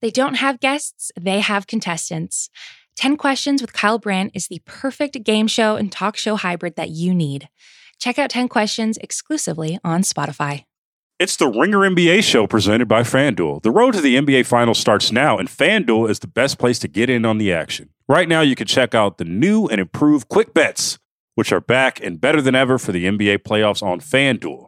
[0.00, 2.50] They don't have guests, they have contestants.
[2.96, 6.90] 10 Questions with Kyle Brandt is the perfect game show and talk show hybrid that
[6.90, 7.48] you need.
[7.98, 10.64] Check out 10 Questions exclusively on Spotify.
[11.18, 13.62] It's the Ringer NBA show presented by FanDuel.
[13.62, 16.86] The road to the NBA Finals starts now, and FanDuel is the best place to
[16.86, 17.90] get in on the action.
[18.08, 21.00] Right now, you can check out the new and improved Quick Bets,
[21.34, 24.67] which are back and better than ever for the NBA playoffs on FanDuel.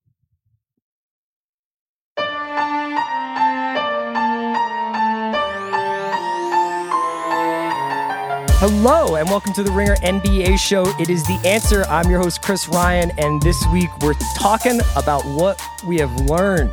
[8.63, 10.85] Hello, and welcome to the Ringer NBA show.
[10.99, 11.83] It is The Answer.
[11.85, 16.69] I'm your host, Chris Ryan, and this week we're talking about what we have learned.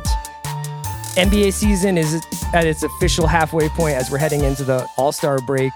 [1.15, 2.23] NBA season is
[2.53, 5.73] at its official halfway point as we're heading into the All Star break.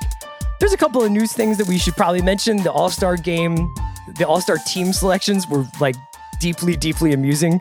[0.60, 2.58] There's a couple of news things that we should probably mention.
[2.58, 3.74] The All Star game,
[4.20, 5.96] the All Star team selections were like
[6.40, 7.60] deeply, deeply amusing.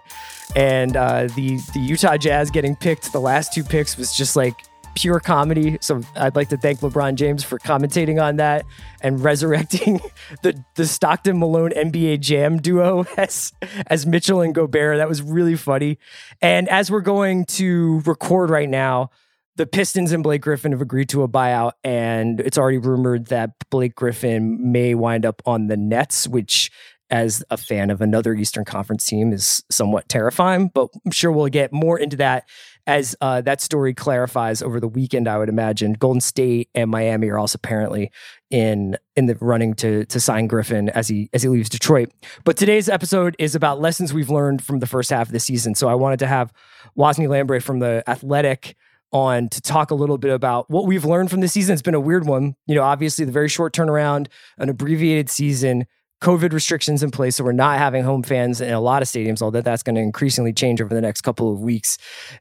[0.54, 4.62] And uh, the, the Utah Jazz getting picked, the last two picks was just like
[4.94, 5.78] pure comedy.
[5.80, 8.64] So I'd like to thank LeBron James for commentating on that
[9.00, 10.00] and resurrecting
[10.42, 13.52] the the Stockton Malone NBA Jam duo as
[13.86, 14.98] as Mitchell and Gobert.
[14.98, 15.98] That was really funny.
[16.40, 19.10] And as we're going to record right now,
[19.56, 23.50] the Pistons and Blake Griffin have agreed to a buyout, and it's already rumored that
[23.70, 26.70] Blake Griffin may wind up on the Nets, which
[27.12, 31.48] as a fan of another Eastern Conference team is somewhat terrifying, but I'm sure we'll
[31.48, 32.48] get more into that
[32.86, 37.28] as uh, that story clarifies over the weekend, I would imagine Golden State and Miami
[37.28, 38.10] are also apparently
[38.50, 42.10] in in the running to to sign Griffin as he as he leaves Detroit.
[42.44, 45.74] But today's episode is about lessons we've learned from the first half of the season.
[45.74, 46.52] So I wanted to have
[46.96, 48.76] Wosny Lambre from the Athletic
[49.12, 51.74] on to talk a little bit about what we've learned from the season.
[51.74, 52.56] It's been a weird one.
[52.66, 54.28] You know, obviously the very short turnaround,
[54.58, 55.86] an abbreviated season,
[56.22, 59.42] COVID restrictions in place, so we're not having home fans in a lot of stadiums,
[59.42, 61.98] although that's going to increasingly change over the next couple of weeks.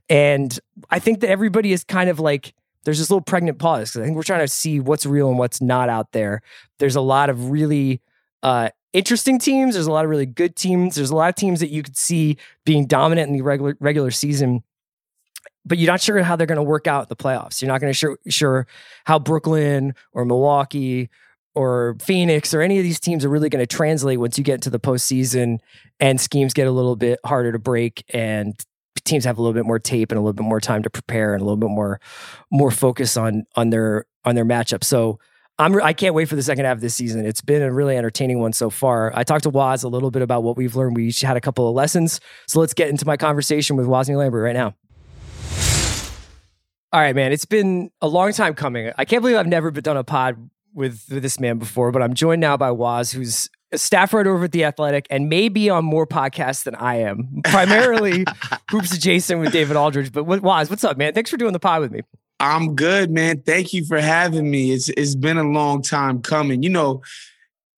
[0.07, 0.57] And
[0.91, 2.53] I think that everybody is kind of like,
[2.83, 5.39] there's this little pregnant pause because I think we're trying to see what's real and
[5.39, 6.43] what's not out there.
[6.77, 8.01] There's a lot of really
[8.43, 9.73] uh, interesting teams.
[9.73, 10.95] There's a lot of really good teams.
[10.95, 14.11] There's a lot of teams that you could see being dominant in the regular regular
[14.11, 14.63] season
[15.63, 17.61] but you're not sure how they're going to work out the playoffs.
[17.61, 18.67] You're not going to sure sure
[19.05, 21.09] how Brooklyn or Milwaukee
[21.53, 24.55] or Phoenix or any of these teams are really going to translate once you get
[24.55, 25.59] into the postseason
[25.99, 28.53] and schemes get a little bit harder to break and
[29.03, 31.33] teams have a little bit more tape and a little bit more time to prepare
[31.33, 31.99] and a little bit more
[32.51, 34.83] more focus on on their on their matchup.
[34.83, 35.19] So
[35.59, 37.25] I'm I can't wait for the second half of this season.
[37.25, 39.11] It's been a really entertaining one so far.
[39.15, 40.95] I talked to Waz a little bit about what we've learned.
[40.95, 42.19] We each had a couple of lessons.
[42.47, 44.75] So let's get into my conversation with Wosny Lambre right now.
[46.93, 47.31] All right, man.
[47.31, 48.91] It's been a long time coming.
[48.97, 52.13] I can't believe I've never done a pod with, with this man before, but I'm
[52.13, 55.69] joined now by Waz, who's a staff writer over at The Athletic and may be
[55.69, 58.25] on more podcasts than I am, primarily
[58.71, 60.11] Hoops Adjacent with David Aldridge.
[60.11, 61.13] But Waz, what's up, man?
[61.13, 62.01] Thanks for doing the pod with me.
[62.39, 63.43] I'm good, man.
[63.43, 64.71] Thank you for having me.
[64.71, 66.63] It's it's been a long time coming.
[66.63, 67.03] You know,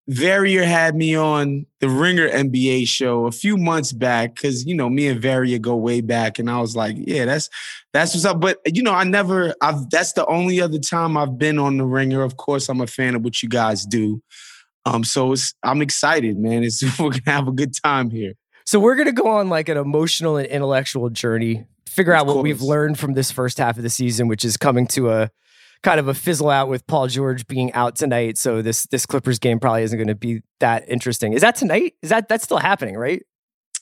[0.07, 4.89] Verrier had me on the Ringer NBA show a few months back because you know
[4.89, 7.49] me and Verrier go way back, and I was like, yeah, that's
[7.93, 8.41] that's what's up.
[8.41, 11.85] But you know, I never, I've that's the only other time I've been on the
[11.85, 12.21] Ringer.
[12.21, 14.21] Of course, I'm a fan of what you guys do.
[14.85, 15.33] Um, so
[15.63, 16.63] I'm excited, man.
[16.63, 18.33] It's we're gonna have a good time here.
[18.65, 22.61] So we're gonna go on like an emotional and intellectual journey, figure out what we've
[22.61, 25.31] learned from this first half of the season, which is coming to a
[25.83, 28.37] kind of a fizzle out with Paul George being out tonight.
[28.37, 31.33] So this this Clippers game probably isn't going to be that interesting.
[31.33, 31.93] Is that tonight?
[32.01, 33.21] Is that that's still happening, right?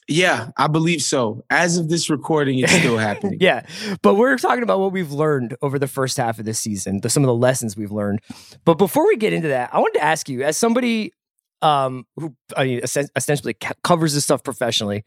[0.07, 1.45] Yeah, I believe so.
[1.49, 3.37] As of this recording, it's still happening.
[3.39, 3.65] yeah.
[4.01, 7.09] But we're talking about what we've learned over the first half of this season, the,
[7.09, 8.19] some of the lessons we've learned.
[8.65, 11.13] But before we get into that, I wanted to ask you, as somebody
[11.61, 15.05] um, who I mean, essentially covers this stuff professionally,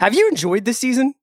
[0.00, 1.14] have you enjoyed this season?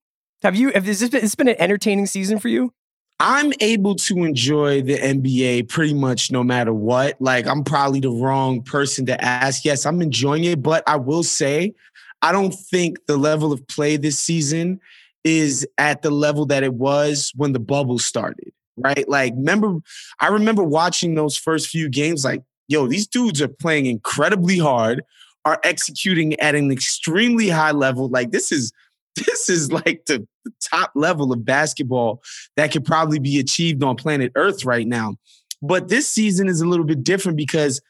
[0.43, 2.71] Have you, have this been, it's been an entertaining season for you?
[3.19, 7.19] I'm able to enjoy the NBA pretty much no matter what.
[7.19, 9.65] Like, I'm probably the wrong person to ask.
[9.65, 11.73] Yes, I'm enjoying it, but I will say,
[12.21, 14.79] I don't think the level of play this season
[15.25, 19.07] is at the level that it was when the bubble started, right?
[19.09, 19.79] Like, remember,
[20.21, 25.03] I remember watching those first few games, like, yo, these dudes are playing incredibly hard,
[25.43, 28.07] are executing at an extremely high level.
[28.07, 28.71] Like, this is
[29.15, 30.27] this is like the,
[30.71, 32.23] top level of basketball
[32.55, 35.15] that could probably be achieved on planet Earth right now.
[35.61, 37.81] But this season is a little bit different because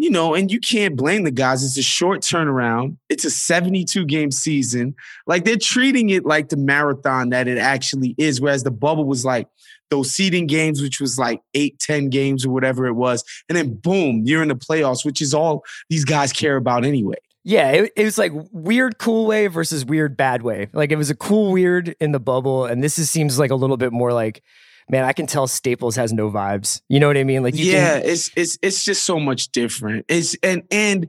[0.00, 1.62] you know, and you can't blame the guys.
[1.62, 2.96] It's a short turnaround.
[3.10, 4.94] It's a 72 game season.
[5.26, 8.40] Like they're treating it like the marathon that it actually is.
[8.40, 9.46] Whereas the bubble was like
[9.90, 13.22] those seeding games, which was like eight, 10 games or whatever it was.
[13.50, 17.18] And then boom, you're in the playoffs, which is all these guys care about anyway.
[17.42, 20.68] Yeah, it, it was like weird cool way versus weird bad way.
[20.72, 23.54] Like it was a cool weird in the bubble, and this is, seems like a
[23.54, 24.42] little bit more like
[24.90, 26.82] man, I can tell Staples has no vibes.
[26.88, 27.42] You know what I mean?
[27.42, 30.04] Like, yeah, can- it's it's it's just so much different.
[30.08, 31.08] It's and and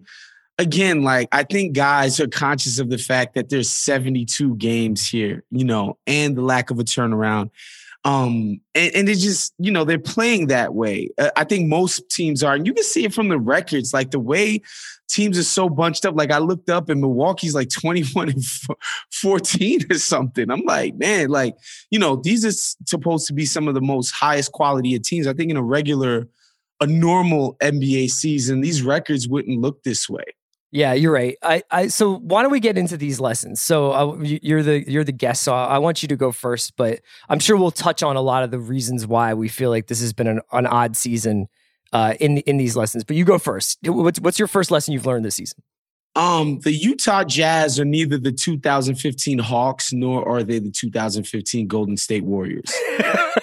[0.58, 5.44] again, like I think guys are conscious of the fact that there's 72 games here,
[5.52, 7.50] you know, and the lack of a turnaround.
[8.04, 11.10] Um, and, and it's just, you know, they're playing that way.
[11.18, 14.12] Uh, I think most teams are, and you can see it from the records, like
[14.12, 14.62] the way
[15.08, 16.16] teams are so bunched up.
[16.16, 18.44] Like I looked up and Milwaukee's like 21 and
[19.12, 20.50] 14 or something.
[20.50, 21.56] I'm like, man, like,
[21.92, 25.28] you know, these are supposed to be some of the most highest quality of teams.
[25.28, 26.28] I think in a regular,
[26.80, 30.24] a normal NBA season, these records wouldn't look this way.
[30.74, 31.38] Yeah, you're right.
[31.44, 33.60] I, I so why don't we get into these lessons?
[33.60, 36.78] So uh, you're the you're the guest, so I want you to go first.
[36.78, 39.88] But I'm sure we'll touch on a lot of the reasons why we feel like
[39.88, 41.48] this has been an, an odd season
[41.92, 43.04] uh, in in these lessons.
[43.04, 43.80] But you go first.
[43.84, 45.62] What's what's your first lesson you've learned this season?
[46.16, 51.96] Um, the Utah Jazz are neither the 2015 Hawks nor are they the 2015 Golden
[51.96, 52.74] State Warriors.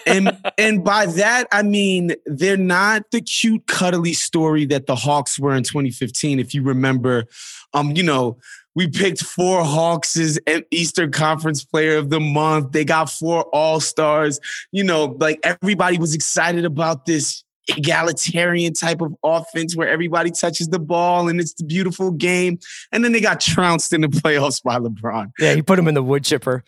[0.06, 5.38] and and by that I mean they're not the cute cuddly story that the Hawks
[5.38, 7.24] were in 2015 if you remember
[7.72, 8.36] um you know
[8.78, 10.38] we picked four Hawks as
[10.70, 12.70] Eastern Conference Player of the Month.
[12.70, 14.38] They got four All Stars.
[14.70, 20.68] You know, like everybody was excited about this egalitarian type of offense where everybody touches
[20.68, 22.58] the ball and it's the beautiful game.
[22.92, 25.32] And then they got trounced in the playoffs by LeBron.
[25.38, 26.64] Yeah, he put him in the wood chipper.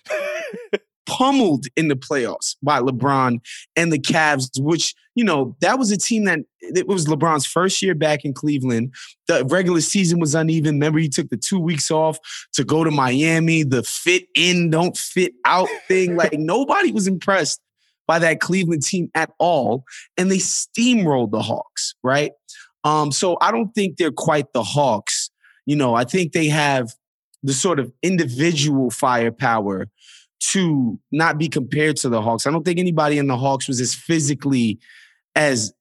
[1.06, 3.40] Pummeled in the playoffs by LeBron
[3.74, 7.82] and the Cavs, which, you know, that was a team that it was LeBron's first
[7.82, 8.94] year back in Cleveland.
[9.26, 10.76] The regular season was uneven.
[10.76, 12.18] Remember, he took the two weeks off
[12.52, 16.14] to go to Miami, the fit in, don't fit out thing.
[16.20, 17.60] Like nobody was impressed
[18.10, 19.84] by that Cleveland team at all,
[20.16, 22.32] and they steamrolled the Hawks, right?
[22.82, 25.30] Um, so I don't think they're quite the Hawks.
[25.64, 26.92] You know, I think they have
[27.44, 29.86] the sort of individual firepower
[30.40, 32.48] to not be compared to the Hawks.
[32.48, 34.80] I don't think anybody in the Hawks was as physically
[35.36, 35.72] as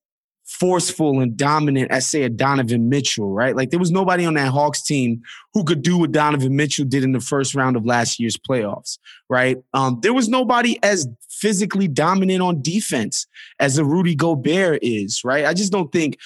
[0.50, 3.56] forceful and dominant as say a Donovan Mitchell, right?
[3.56, 5.22] Like there was nobody on that Hawks team
[5.54, 8.98] who could do what Donovan Mitchell did in the first round of last year's playoffs,
[9.30, 9.58] right?
[9.74, 13.28] Um, there was nobody as physically dominant on defense
[13.60, 15.46] as a Rudy Gobert is, right?
[15.46, 16.18] I just don't think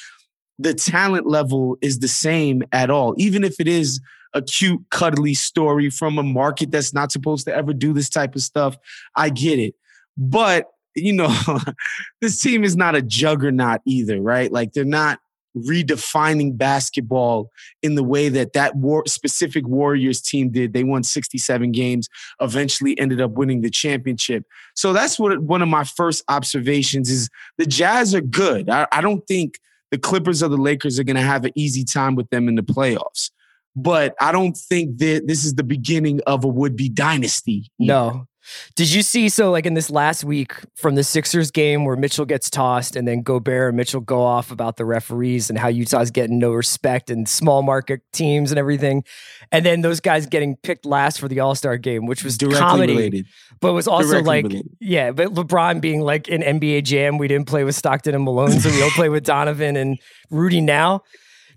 [0.58, 4.00] the talent level is the same at all, even if it is
[4.34, 8.36] a cute, cuddly story from a market that's not supposed to ever do this type
[8.36, 8.77] of stuff.
[9.18, 9.75] I get it.
[10.18, 11.36] But you know,
[12.22, 14.52] this team is not a juggernaut either, right?
[14.52, 15.20] Like they're not
[15.56, 20.74] redefining basketball in the way that that war, specific Warriors team did.
[20.74, 22.10] They won 67 games,
[22.42, 24.46] eventually ended up winning the championship.
[24.76, 28.70] So that's what one of my first observations is the Jazz are good.
[28.70, 29.60] I, I don't think
[29.92, 32.56] the Clippers or the Lakers are going to have an easy time with them in
[32.56, 33.30] the playoffs.
[33.76, 37.72] But I don't think that this is the beginning of a would-be dynasty.
[37.80, 37.88] Either.
[37.94, 38.28] No,
[38.76, 42.26] did you see so like in this last week from the Sixers game where Mitchell
[42.26, 46.12] gets tossed and then Gobert and Mitchell go off about the referees and how Utah's
[46.12, 49.04] getting no respect and small market teams and everything,
[49.52, 52.60] and then those guys getting picked last for the All Star game, which was Directly
[52.60, 53.26] comedy, related.
[53.62, 54.70] but was also Directly like related.
[54.80, 58.60] yeah, but LeBron being like in NBA Jam, we didn't play with Stockton and Malone,
[58.60, 61.02] so we don't play with Donovan and Rudy now.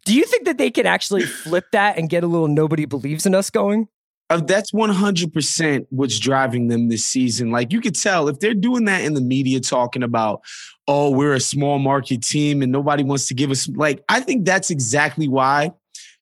[0.04, 3.26] Do you think that they can actually flip that and get a little nobody believes
[3.26, 3.88] in us going?
[4.28, 7.50] Uh, that's 100% what's driving them this season.
[7.52, 10.40] Like you could tell if they're doing that in the media talking about,
[10.88, 14.44] oh, we're a small market team and nobody wants to give us like I think
[14.44, 15.72] that's exactly why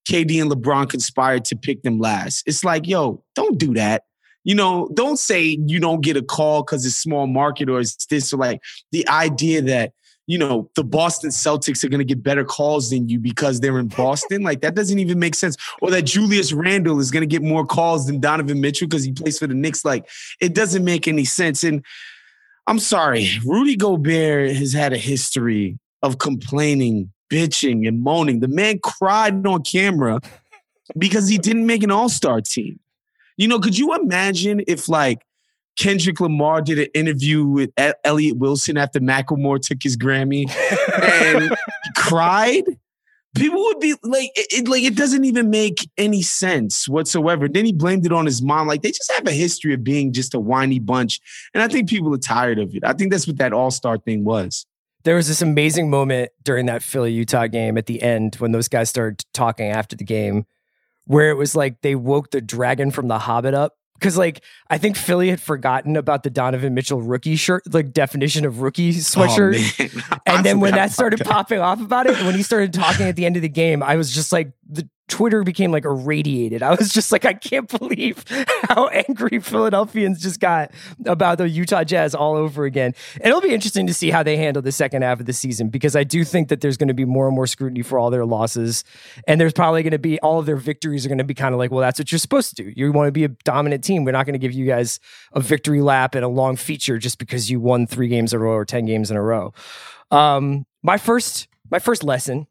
[0.08, 2.42] KD and LeBron conspired to pick them last.
[2.46, 4.04] It's like, yo, don't do that.
[4.44, 8.04] You know, don't say you don't get a call because it's small market or it's
[8.06, 8.60] this or like
[8.92, 9.92] the idea that
[10.26, 13.78] you know, the Boston Celtics are going to get better calls than you because they're
[13.78, 14.42] in Boston.
[14.42, 15.56] like that doesn't even make sense.
[15.82, 19.12] Or that Julius Randle is going to get more calls than Donovan Mitchell because he
[19.12, 19.84] plays for the Knicks.
[19.84, 20.08] Like
[20.40, 21.62] it doesn't make any sense.
[21.62, 21.84] And
[22.66, 28.40] I'm sorry, Rudy Gobert has had a history of complaining, bitching, and moaning.
[28.40, 30.20] The man cried on camera
[30.96, 32.80] because he didn't make an all star team.
[33.36, 35.22] You know, could you imagine if like
[35.78, 37.70] Kendrick Lamar did an interview with
[38.04, 40.48] Elliott Wilson after Macklemore took his Grammy
[41.12, 41.54] and
[41.96, 42.64] cried?
[43.34, 47.48] People would be like, it, like it doesn't even make any sense whatsoever.
[47.48, 48.68] Then he blamed it on his mom.
[48.68, 51.20] Like they just have a history of being just a whiny bunch,
[51.52, 52.84] and I think people are tired of it.
[52.84, 54.66] I think that's what that All Star thing was
[55.04, 58.68] there was this amazing moment during that Philly Utah game at the end when those
[58.68, 60.46] guys started talking after the game,
[61.06, 63.76] where it was like they woke the dragon from the Hobbit up.
[63.94, 68.44] Because like I think Philly had forgotten about the Donovan Mitchell rookie shirt, like definition
[68.44, 70.02] of rookie sweatshirt.
[70.12, 73.16] Oh, and then when that started popping off about it, when he started talking at
[73.16, 76.62] the end of the game, I was just like, the Twitter became like irradiated.
[76.62, 78.24] I was just like, I can't believe
[78.68, 80.70] how angry Philadelphians just got
[81.04, 82.94] about the Utah Jazz all over again.
[83.16, 85.68] And it'll be interesting to see how they handle the second half of the season
[85.68, 88.10] because I do think that there's going to be more and more scrutiny for all
[88.10, 88.82] their losses.
[89.28, 91.54] And there's probably going to be all of their victories are going to be kind
[91.54, 92.72] of like, well, that's what you're supposed to do.
[92.74, 94.04] You want to be a dominant team.
[94.04, 95.00] We're not going to give you guys
[95.32, 98.42] a victory lap and a long feature just because you won three games in a
[98.42, 99.52] row or 10 games in a row.
[100.10, 102.46] Um, my first, my first lesson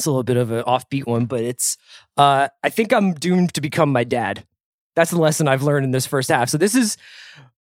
[0.00, 1.76] it's a little bit of an offbeat one, but it's
[2.16, 4.46] uh, I think I'm doomed to become my dad.
[4.96, 6.48] That's the lesson I've learned in this first half.
[6.48, 6.96] So this is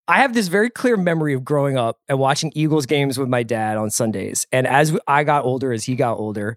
[0.07, 3.43] I have this very clear memory of growing up and watching Eagles games with my
[3.43, 4.47] dad on Sundays.
[4.53, 6.57] And as I got older, as he got older,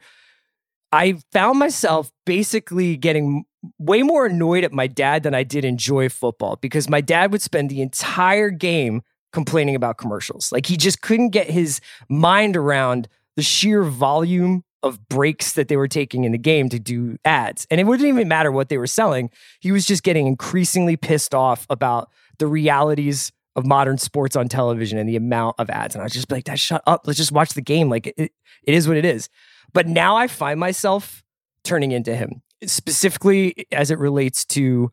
[0.92, 3.46] I found myself basically getting
[3.80, 7.42] way more annoyed at my dad than I did enjoy football because my dad would
[7.42, 9.02] spend the entire game
[9.34, 10.52] complaining about commercials.
[10.52, 15.78] Like he just couldn't get his mind around the sheer volume of breaks that they
[15.78, 17.68] were taking in the game to do ads.
[17.70, 19.30] And it wouldn't even matter what they were selling.
[19.60, 22.10] He was just getting increasingly pissed off about
[22.40, 25.94] the realities of modern sports on television and the amount of ads.
[25.94, 27.02] And I was just like, shut up.
[27.06, 27.90] Let's just watch the game.
[27.90, 29.30] Like it, it is what it is.
[29.74, 31.24] But now I find myself
[31.64, 34.92] turning into him, specifically as it relates to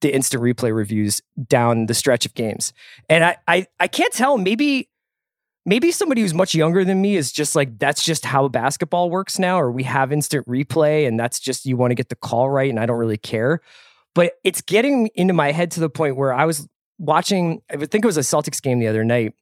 [0.00, 2.72] the instant replay reviews down the stretch of games.
[3.08, 4.38] And I, I, I can't tell.
[4.38, 4.88] Maybe
[5.66, 9.38] maybe somebody who's much younger than me is just like that's just how basketball works
[9.38, 12.50] now or we have instant replay and that's just you want to get the call
[12.50, 13.60] right and I don't really care
[14.14, 16.66] but it's getting into my head to the point where I was
[16.98, 19.34] watching I think it was a Celtics game the other night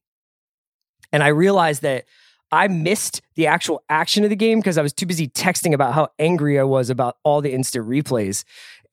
[1.13, 2.05] and I realized that
[2.51, 5.93] I missed the actual action of the game because I was too busy texting about
[5.93, 8.45] how angry I was about all the instant replays.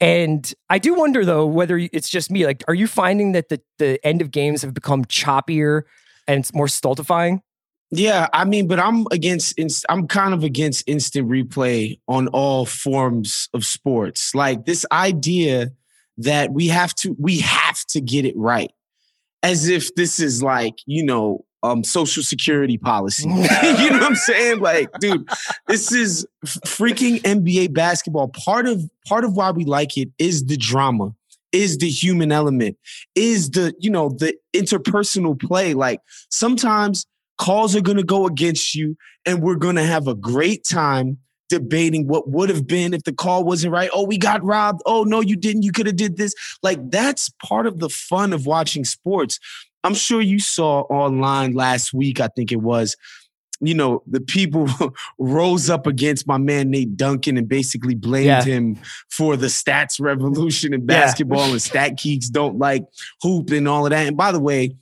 [0.02, 2.46] And I do wonder though whether it's just me.
[2.46, 5.84] Like, are you finding that the the end of games have become choppier
[6.28, 7.42] and it's more stultifying.
[7.92, 9.60] Yeah, I mean, but I'm against.
[9.90, 14.34] I'm kind of against instant replay on all forms of sports.
[14.34, 15.72] Like this idea
[16.18, 18.72] that we have to we have to get it right,
[19.44, 23.30] as if this is like you know um social security policy.
[23.30, 24.60] you know what I'm saying?
[24.60, 25.30] Like, dude,
[25.68, 28.30] this is freaking NBA basketball.
[28.30, 31.14] Part of part of why we like it is the drama
[31.56, 32.78] is the human element,
[33.16, 35.74] is the, you know, the interpersonal play.
[35.74, 37.06] Like sometimes
[37.38, 41.18] calls are going to go against you and we're going to have a great time
[41.48, 43.90] debating what would have been if the call wasn't right.
[43.94, 44.82] Oh, we got robbed.
[44.86, 45.64] Oh, no, you didn't.
[45.64, 46.34] You could have did this.
[46.62, 49.40] Like that's part of the fun of watching sports.
[49.84, 52.98] I'm sure you saw online last week, I think it was,
[53.68, 54.68] you know, the people
[55.20, 58.44] rose up against my man Nate Duncan and basically blamed yeah.
[58.44, 58.78] him
[59.10, 61.54] for the stats revolution in basketball yeah.
[61.54, 62.86] and stat geeks don't like
[63.22, 64.08] hoop and all of that.
[64.08, 64.76] And by the way,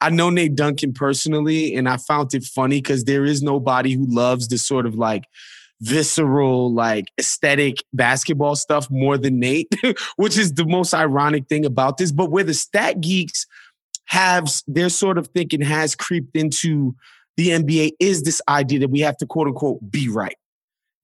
[0.00, 4.04] I know Nate Duncan personally, and I found it funny because there is nobody who
[4.06, 5.24] loves the sort of like
[5.80, 9.72] visceral, like aesthetic basketball stuff more than Nate,
[10.16, 12.12] which is the most ironic thing about this.
[12.12, 13.46] But where the stat geeks
[14.06, 16.94] have their sort of thinking has creeped into
[17.36, 20.36] the NBA is this idea that we have to quote unquote be right.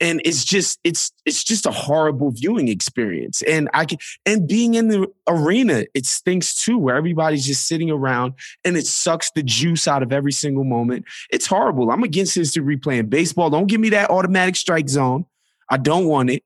[0.02, 3.42] And it's just it's it's just a horrible viewing experience.
[3.42, 7.90] And I can and being in the arena, it stinks too, where everybody's just sitting
[7.90, 8.32] around
[8.64, 11.04] and it sucks the juice out of every single moment.
[11.30, 11.90] It's horrible.
[11.90, 13.50] I'm against instant replay in baseball.
[13.50, 15.26] Don't give me that automatic strike zone.
[15.68, 16.42] I don't want it.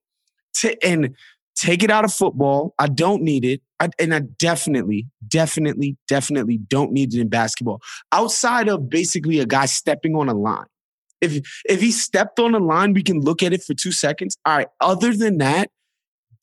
[0.83, 1.14] and
[1.55, 2.75] take it out of football.
[2.79, 3.61] I don't need it.
[3.81, 7.81] I, and I definitely, definitely, definitely don't need it in basketball.
[8.13, 10.67] Outside of basically a guy stepping on a line.
[11.21, 14.37] If if he stepped on a line, we can look at it for two seconds.
[14.45, 14.69] All right.
[14.81, 15.71] Other than that,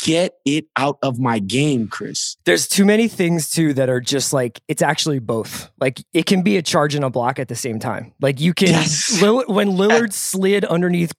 [0.01, 2.38] get it out of my game, Chris.
[2.46, 5.70] There's too many things too that are just like it's actually both.
[5.80, 8.13] Like it can be a charge and a block at the same time.
[8.22, 9.22] Like you can Yes.
[9.22, 11.13] When Lillard slid underneath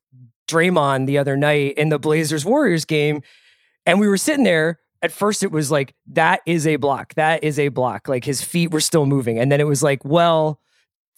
[0.49, 3.23] Draymond the other night in the Blazers Warriors game,
[3.87, 4.79] and we were sitting there.
[5.03, 7.15] At first, it was like that is a block.
[7.15, 8.09] That is a block.
[8.09, 10.61] Like his feet were still moving, and then it was like, well,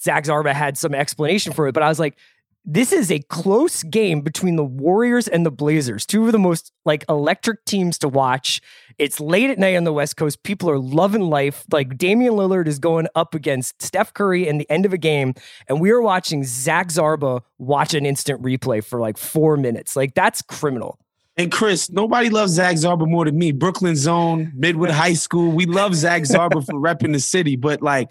[0.02, 2.16] Zach Zarba had some explanation for it, but I was like,
[2.64, 6.72] this is a close game between the Warriors and the Blazers, two of the most
[6.86, 8.62] like electric teams to watch.
[8.96, 10.42] It's late at night on the West Coast.
[10.44, 11.64] People are loving life.
[11.70, 15.34] Like Damian Lillard is going up against Steph Curry in the end of a game,
[15.68, 19.94] and we are watching Zach Zarba watch an instant replay for like four minutes.
[19.94, 20.98] Like that's criminal.
[21.36, 23.50] And Chris, nobody loves Zach Zarba more than me.
[23.50, 25.50] Brooklyn Zone, Midwood High School.
[25.50, 28.10] We love Zach Zarba for repping the city, but like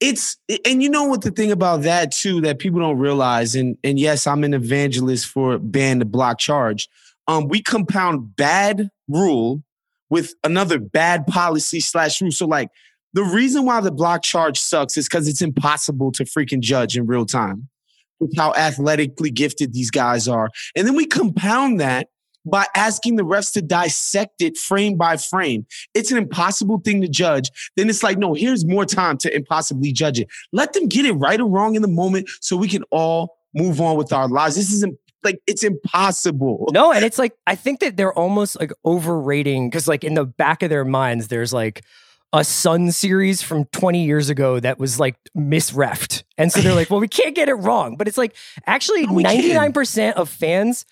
[0.00, 3.76] it's and you know what the thing about that too that people don't realize, and
[3.84, 6.88] and yes, I'm an evangelist for ban the block charge.
[7.28, 9.62] Um, we compound bad rule
[10.08, 12.32] with another bad policy slash rule.
[12.32, 12.70] So like
[13.12, 17.06] the reason why the block charge sucks is because it's impossible to freaking judge in
[17.06, 17.68] real time
[18.18, 20.50] with how athletically gifted these guys are.
[20.76, 22.08] And then we compound that
[22.44, 25.66] by asking the refs to dissect it frame by frame.
[25.94, 27.50] It's an impossible thing to judge.
[27.76, 30.28] Then it's like, no, here's more time to impossibly judge it.
[30.52, 33.80] Let them get it right or wrong in the moment so we can all move
[33.80, 34.56] on with our lives.
[34.56, 36.68] This isn't like it's impossible.
[36.72, 40.24] No, and it's like I think that they're almost like overrating because like in the
[40.24, 41.84] back of their minds, there's like
[42.32, 46.22] a Sun series from 20 years ago that was like misrefed.
[46.38, 47.96] And so they're like, well, we can't get it wrong.
[47.96, 50.86] But it's like actually No, 99% of fans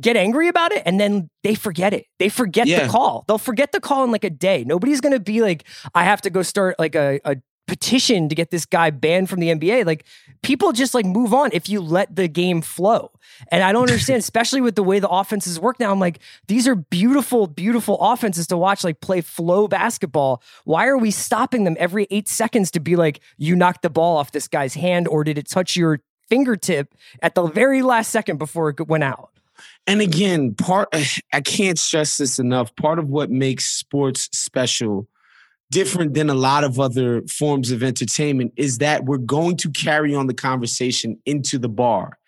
[0.00, 2.06] get angry about it and then they forget it.
[2.18, 2.84] They forget Yeah.
[2.86, 3.24] the call.
[3.28, 4.64] They'll forget the call in like a day.
[4.64, 7.36] Nobody's going to be like, I have to go start like a, a
[7.68, 9.86] petition to get this guy banned from the NBA.
[9.86, 10.04] Like
[10.42, 13.12] people just like move on if you let the game flow.
[13.50, 15.92] And I don't understand, especially with the way the offenses work now.
[15.92, 16.18] I'm like,
[16.48, 20.42] these are beautiful, beautiful offenses to watch, like play flow basketball.
[20.64, 24.16] Why are we stopping them every eight seconds to be like, you knocked the ball
[24.16, 28.38] off this guy's hand or did it touch your fingertip at the very last second
[28.38, 29.30] before it went out?
[29.86, 30.88] And again, part
[31.32, 32.74] I can't stress this enough.
[32.76, 35.08] Part of what makes sports special,
[35.70, 40.14] different than a lot of other forms of entertainment, is that we're going to carry
[40.14, 42.18] on the conversation into the bar.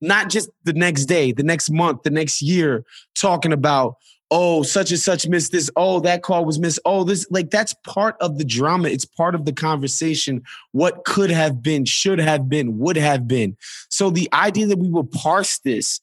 [0.00, 3.96] Not just the next day, the next month, the next year, talking about,
[4.30, 5.68] oh, such and such missed this.
[5.76, 6.78] Oh, that call was missed.
[6.84, 8.88] Oh, this, like, that's part of the drama.
[8.88, 10.42] It's part of the conversation.
[10.72, 13.56] What could have been, should have been, would have been.
[13.88, 16.00] So the idea that we will parse this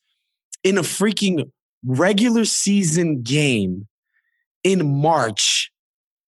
[0.67, 1.49] in a freaking
[1.85, 3.87] regular season game
[4.63, 5.71] in March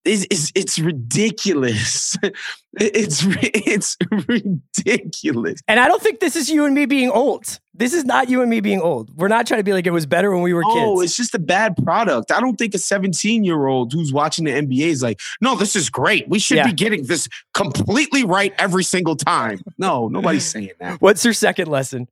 [0.05, 2.15] is is it's ridiculous.
[2.79, 5.59] It's it's ridiculous.
[5.67, 7.59] And I don't think this is you and me being old.
[7.73, 9.09] This is not you and me being old.
[9.17, 10.85] We're not trying to be like it was better when we were Oh, kids.
[10.85, 12.31] Oh, it's just a bad product.
[12.31, 15.75] I don't think a 17 year old who's watching the NBA is like, no, this
[15.75, 16.27] is great.
[16.29, 16.67] We should Yeah.
[16.67, 19.59] be getting this completely right every single time.
[19.77, 21.01] No, nobody's saying that.
[21.01, 22.07] What's your second lesson?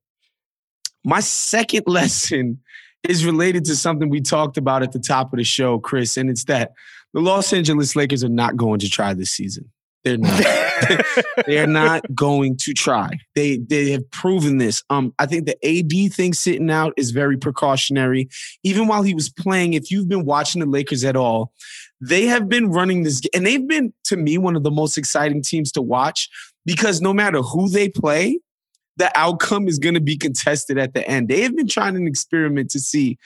[1.07, 2.59] My second lesson
[3.07, 6.29] is related to something we talked about at the top of the show, Chris, and
[6.29, 6.73] it's that
[7.13, 9.71] the Los Angeles Lakers are not going to try this season.
[10.03, 10.43] They're not.
[11.47, 13.09] They're not going to try.
[13.35, 14.83] They they have proven this.
[14.89, 18.29] Um, I think the AD thing sitting out is very precautionary.
[18.63, 21.51] Even while he was playing, if you've been watching the Lakers at all,
[21.99, 25.41] they have been running this, and they've been to me one of the most exciting
[25.41, 26.29] teams to watch
[26.65, 28.39] because no matter who they play,
[28.97, 31.27] the outcome is going to be contested at the end.
[31.29, 33.17] They have been trying an experiment to see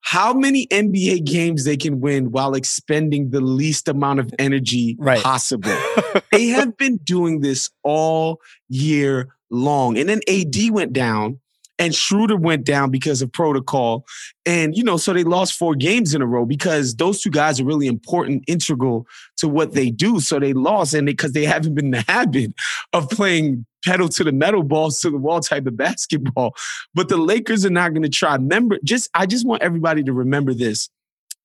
[0.00, 5.22] how many NBA games they can win while expending the least amount of energy Right.
[5.22, 5.76] possible.
[6.32, 9.98] they have been doing this all year long.
[9.98, 11.40] And then AD went down
[11.78, 14.04] and Schroeder went down because of protocol.
[14.44, 17.60] And, you know, so they lost four games in a row because those two guys
[17.60, 20.20] are really important, integral to what they do.
[20.20, 22.52] So they lost and because they, haven't been in the habit
[22.92, 26.54] of playing pedal to the metal balls to the wall type of basketball.
[26.94, 28.34] But the Lakers are not going to try.
[28.34, 30.88] Remember, just I just want everybody to remember this.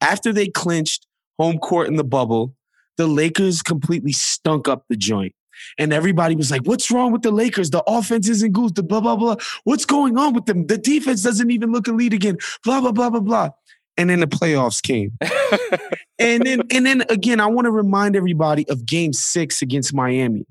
[0.02, 1.08] After they clinched
[1.40, 2.56] home court in the bubble,
[2.98, 5.34] the Lakers completely stunk up the joint.
[5.78, 7.70] And everybody was like, what's wrong with the Lakers?
[7.70, 8.76] The offense isn't good.
[8.76, 9.36] The blah, blah, blah.
[9.64, 10.68] What's going on with them?
[10.68, 12.38] The defense doesn't even look elite again.
[12.64, 13.50] Blah, blah, blah, blah, blah.
[13.98, 15.18] And then the playoffs came.
[16.20, 20.46] and then, and then again, I want to remind everybody of game six against Miami.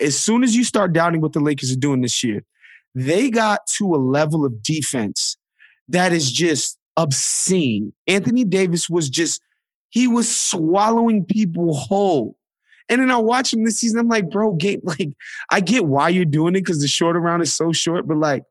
[0.00, 2.42] As soon as you start doubting what the Lakers are doing this year,
[2.94, 5.36] they got to a level of defense
[5.88, 7.92] that is just obscene.
[8.06, 9.40] Anthony Davis was just,
[9.90, 12.36] he was swallowing people whole.
[12.88, 14.00] And then I watch him this season.
[14.00, 15.10] I'm like, bro, game, like,
[15.50, 18.44] I get why you're doing it because the short round is so short, but like,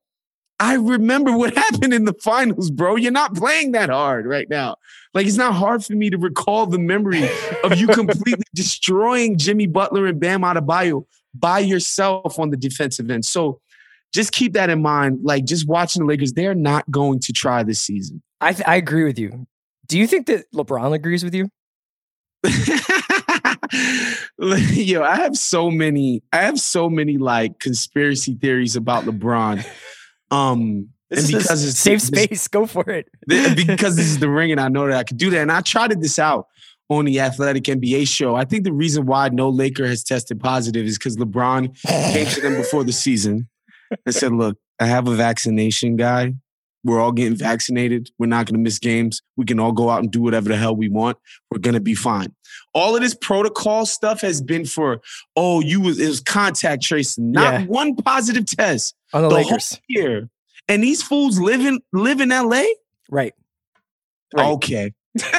[0.60, 2.96] I remember what happened in the finals, bro.
[2.96, 4.78] You're not playing that hard right now.
[5.14, 7.28] Like it's not hard for me to recall the memory
[7.64, 13.26] of you completely destroying Jimmy Butler and Bam Adebayo by yourself on the defensive end.
[13.26, 13.60] So
[14.14, 15.20] just keep that in mind.
[15.24, 18.22] Like just watching the Lakers, they're not going to try this season.
[18.42, 19.48] I th- I agree with you.
[19.88, 21.50] Do you think that LeBron agrees with you?
[24.38, 26.24] Yo, I have so many.
[26.32, 29.66] I have so many like conspiracy theories about LeBron.
[30.32, 33.08] Um, this and because it's safe space, go for it.
[33.28, 35.42] because this is the ring, and I know that I could do that.
[35.42, 36.48] And I trotted this out
[36.90, 38.36] on the Athletic NBA show.
[38.36, 41.82] I think the reason why no Laker has tested positive is because LeBron
[42.14, 43.50] came to them before the season
[44.06, 46.34] and said, "Look, I have a vaccination guy.
[46.84, 48.12] We're all getting vaccinated.
[48.18, 49.22] We're not going to miss games.
[49.36, 51.18] We can all go out and do whatever the hell we want.
[51.52, 52.34] We're going to be fine.
[52.78, 55.02] All of this protocol stuff has been for,
[55.36, 57.66] oh, you was it was contact tracing, not yeah.
[57.66, 60.30] one positive test on the, the Lakers whole year.
[60.68, 62.64] And these fools live in live in LA.
[63.10, 63.34] Right.
[64.36, 64.46] right.
[64.52, 64.94] Okay.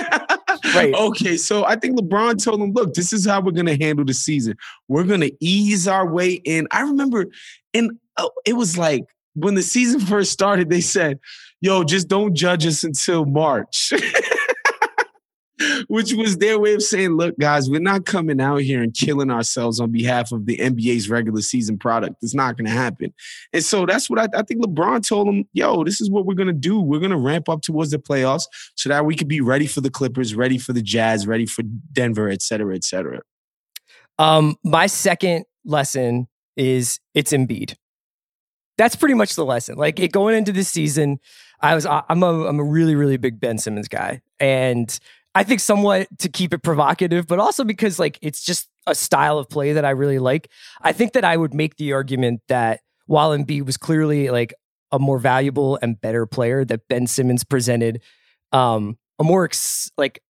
[0.75, 0.95] right.
[0.95, 1.37] Okay.
[1.37, 4.15] So I think LeBron told them, look, this is how we're going to handle the
[4.15, 4.57] season.
[4.89, 6.67] We're going to ease our way in.
[6.71, 7.27] I remember,
[7.75, 11.21] and uh, it was like when the season first started, they said,
[11.61, 13.93] yo, just don't judge us until March.
[15.89, 19.31] Which was their way of saying, look, guys, we're not coming out here and killing
[19.31, 22.17] ourselves on behalf of the NBA's regular season product.
[22.23, 23.13] It's not going to happen.
[23.53, 26.35] And so that's what I, I think LeBron told them, yo, this is what we're
[26.35, 26.81] going to do.
[26.81, 29.81] We're going to ramp up towards the playoffs so that we could be ready for
[29.81, 33.21] the Clippers, ready for the Jazz, ready for Denver, et cetera, et cetera.
[34.19, 37.75] Um, my second lesson is it's Embiid
[38.79, 39.77] that's pretty much the lesson.
[39.77, 41.19] Like it, going into this season,
[41.61, 44.99] I was I'm a I'm a really really big Ben Simmons guy, and
[45.39, 49.39] I think somewhat to keep it provocative, but also because like it's just a style
[49.39, 50.51] of play that I really like.
[50.83, 54.53] I think that I would make the argument that while Embiid was clearly like
[54.91, 58.03] a more valuable and better player, that Ben Simmons presented
[58.51, 60.21] um, a more ex- like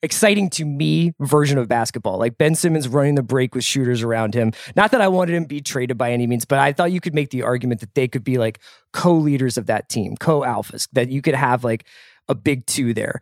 [0.00, 2.16] exciting to me version of basketball.
[2.16, 4.52] Like Ben Simmons running the break with shooters around him.
[4.76, 7.00] Not that I wanted him to be traded by any means, but I thought you
[7.00, 8.60] could make the argument that they could be like
[8.92, 11.84] co-leaders of that team, co-alphas, that you could have like
[12.28, 13.20] a big two there.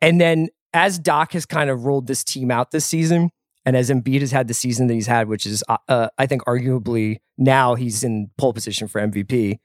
[0.00, 3.30] And then as Doc has kind of rolled this team out this season,
[3.64, 6.26] and as Embiid has had the season that he's had, which is, uh, uh I
[6.26, 9.58] think, arguably now he's in pole position for MVP.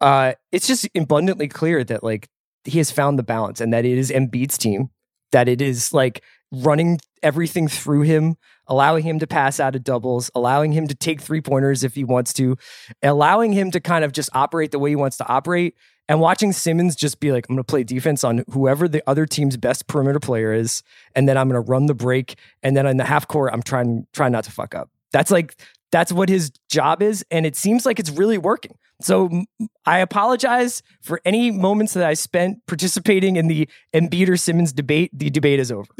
[0.00, 2.28] Uh, it's just abundantly clear that like
[2.64, 4.90] he has found the balance, and that it is Embiid's team
[5.32, 8.36] that it is like running everything through him,
[8.66, 12.04] allowing him to pass out of doubles, allowing him to take three pointers if he
[12.04, 12.56] wants to,
[13.02, 15.74] allowing him to kind of just operate the way he wants to operate,
[16.08, 19.26] and watching Simmons just be like, I'm going to play defense on whoever the other
[19.26, 20.82] team's best perimeter player is,
[21.14, 23.62] and then I'm going to run the break, and then in the half court, I'm
[23.62, 24.90] trying trying not to fuck up.
[25.12, 25.56] That's like
[25.92, 27.24] that's what his job is.
[27.30, 28.76] And it seems like it's really working.
[29.02, 29.44] So
[29.84, 35.10] I apologize for any moments that I spent participating in the Embiid or Simmons debate.
[35.12, 35.90] The debate is over.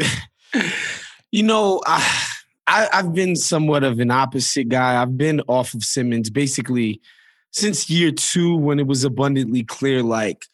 [1.31, 2.27] you know, I,
[2.67, 5.01] I, I've been somewhat of an opposite guy.
[5.01, 7.01] I've been off of Simmons basically
[7.53, 10.47] since year two when it was abundantly clear, like,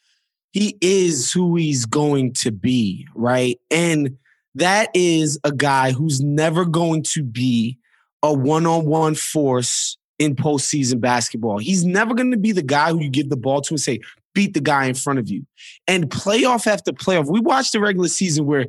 [0.53, 3.59] he is who he's going to be, right?
[3.71, 4.17] And
[4.55, 7.79] that is a guy who's never going to be
[8.23, 11.59] a one-on-one force in postseason basketball.
[11.59, 14.01] He's never going to be the guy who you give the ball to and say,
[14.35, 15.47] beat the guy in front of you.
[15.87, 18.67] And playoff after playoff, we watched the regular season where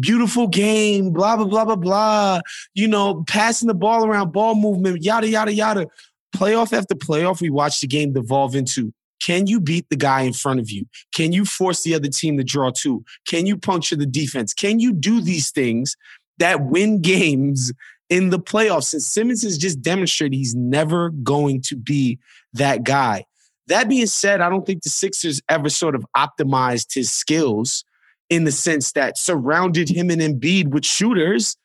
[0.00, 2.40] beautiful game, blah, blah, blah, blah, blah,
[2.74, 5.86] you know, passing the ball around, ball movement, yada, yada, yada.
[6.34, 10.32] Playoff after playoff, we watched the game devolve into can you beat the guy in
[10.32, 10.86] front of you?
[11.12, 13.04] Can you force the other team to draw two?
[13.26, 14.54] Can you puncture the defense?
[14.54, 15.96] Can you do these things
[16.38, 17.72] that win games
[18.08, 18.92] in the playoffs.
[18.92, 22.18] And Simmons has just demonstrated he's never going to be
[22.54, 23.24] that guy.
[23.66, 27.84] That being said, I don't think the Sixers ever sort of optimized his skills
[28.30, 31.56] in the sense that surrounded him and Embiid with shooters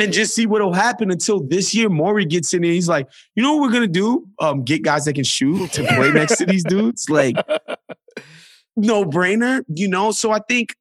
[0.00, 3.42] and just see what'll happen until this year Morey gets in and he's like, you
[3.42, 4.26] know what we're gonna do?
[4.40, 7.08] Um, get guys that can shoot to play next to these dudes.
[7.08, 7.36] Like,
[8.76, 10.10] no brainer, you know.
[10.12, 10.74] So I think,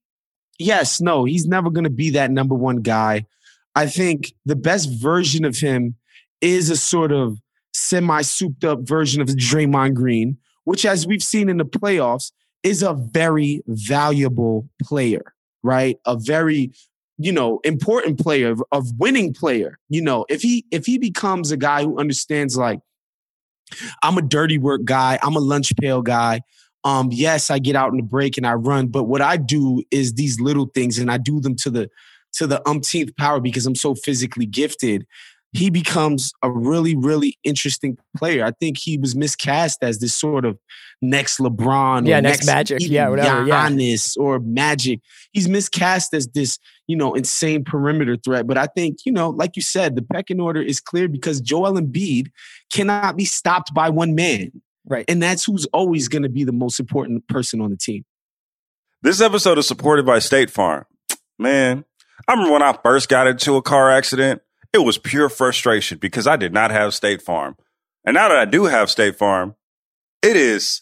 [0.60, 3.26] yes, no, he's never gonna be that number one guy.
[3.76, 5.96] I think the best version of him
[6.42, 7.40] is a sort of
[7.74, 12.32] semi souped up version of Draymond Green, which, as we've seen in the playoffs,
[12.64, 16.00] is a very valuable player, right?
[16.06, 16.72] A very
[17.18, 21.58] you know important player of winning player you know if he if he becomes a
[21.58, 22.80] guy who understands like
[24.04, 26.40] i'm a dirty work guy i'm a lunch pail guy
[26.84, 29.84] um yes i get out in the break and i run but what i do
[29.92, 31.90] is these little things and i do them to the
[32.38, 35.06] to the umpteenth power because I'm so physically gifted.
[35.54, 38.46] he becomes a really, really interesting player.
[38.46, 40.60] I think he was miscast as this sort of
[41.02, 44.24] next LeBron, yeah, next, next Magic, yeah, whatever, Giannis yeah.
[44.24, 45.02] or Magic.
[45.32, 46.58] He's miscast as this,
[46.88, 48.48] you know, insane perimeter threat.
[48.48, 51.74] But I think, you know, like you said, the pecking order is clear because Joel
[51.74, 52.28] Embiid
[52.74, 54.52] cannot be stopped by one man,
[54.88, 55.06] right?
[55.08, 58.04] And that's who's always going to be the most important person on the team.
[59.04, 60.86] This episode is supported by State Farm.
[61.38, 61.86] Man,
[62.28, 64.42] I remember when I first got into a car accident.
[64.74, 67.56] It was pure frustration because I did not have State Farm.
[68.04, 69.56] And now that I do have State Farm,
[70.22, 70.82] it is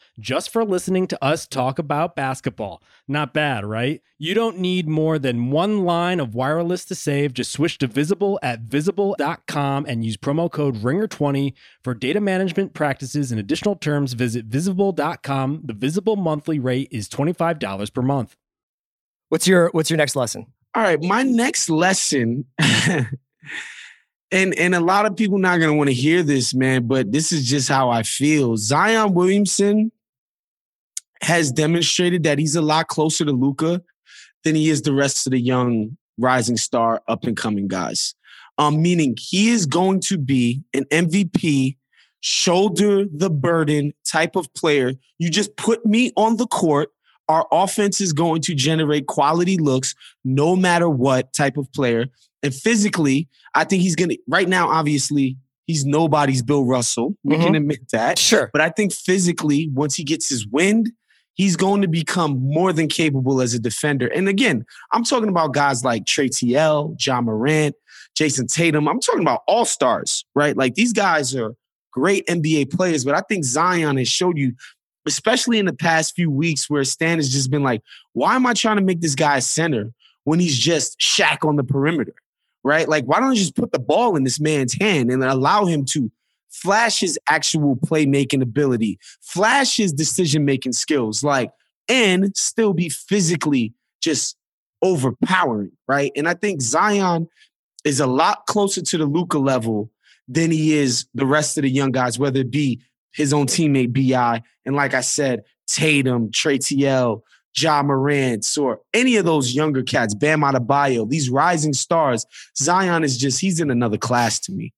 [0.21, 2.81] just for listening to us talk about basketball.
[3.07, 4.01] Not bad, right?
[4.17, 7.33] You don't need more than one line of wireless to save.
[7.33, 11.53] Just switch to Visible at visible.com and use promo code RINGER20
[11.83, 14.13] for data management practices and additional terms.
[14.13, 15.61] Visit visible.com.
[15.65, 18.37] The Visible monthly rate is $25 per month.
[19.29, 20.45] What's your what's your next lesson?
[20.75, 22.45] All right, my next lesson
[24.31, 27.11] and and a lot of people not going to want to hear this, man, but
[27.11, 28.57] this is just how I feel.
[28.57, 29.91] Zion Williamson
[31.21, 33.81] has demonstrated that he's a lot closer to Luka
[34.43, 38.15] than he is the rest of the young rising star up and coming guys.
[38.57, 41.77] Um, meaning he is going to be an MVP,
[42.19, 44.93] shoulder the burden type of player.
[45.17, 46.89] You just put me on the court.
[47.29, 52.07] Our offense is going to generate quality looks no matter what type of player.
[52.43, 57.15] And physically, I think he's going to, right now, obviously, he's nobody's Bill Russell.
[57.23, 57.43] We mm-hmm.
[57.43, 58.19] can admit that.
[58.19, 58.49] Sure.
[58.51, 60.91] But I think physically, once he gets his wind,
[61.35, 64.07] he's going to become more than capable as a defender.
[64.07, 67.75] And again, I'm talking about guys like Trey TL, Ja Morant,
[68.15, 68.87] Jayson Tatum.
[68.87, 70.55] I'm talking about all stars, right?
[70.55, 71.55] Like these guys are
[71.91, 74.53] great NBA players, but I think Zion has showed you,
[75.07, 77.81] especially in the past few weeks, where Stan has just been like,
[78.13, 81.63] why am I trying to make this guy center when he's just Shaq on the
[81.63, 82.13] perimeter?
[82.63, 82.87] Right?
[82.87, 85.83] Like, why don't I just put the ball in this man's hand and allow him
[85.85, 86.11] to
[86.51, 91.51] flash his actual playmaking ability, Flash's decision making skills, like,
[91.87, 94.37] and still be physically just
[94.81, 96.11] overpowering, right?
[96.15, 97.27] And I think Zion
[97.83, 99.91] is a lot closer to the Luka level
[100.27, 102.81] than he is the rest of the young guys, whether it be
[103.13, 107.21] his own teammate BI, and like I said, Tatum, Trey TL,
[107.57, 112.25] Ja Morant, or any of those younger cats, Bam Adebayo, these rising stars.
[112.57, 114.73] Zion is just, he's in another class to me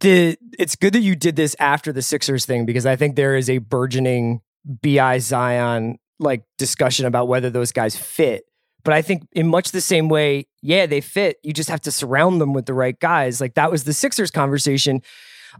[0.00, 3.36] the it's good that you did this after the Sixers thing because I think there
[3.36, 8.44] is a burgeoning BI Zion like discussion about whether those guys fit.
[8.84, 11.38] But I think in much the same way, yeah, they fit.
[11.42, 13.40] You just have to surround them with the right guys.
[13.40, 15.02] Like that was the Sixers conversation.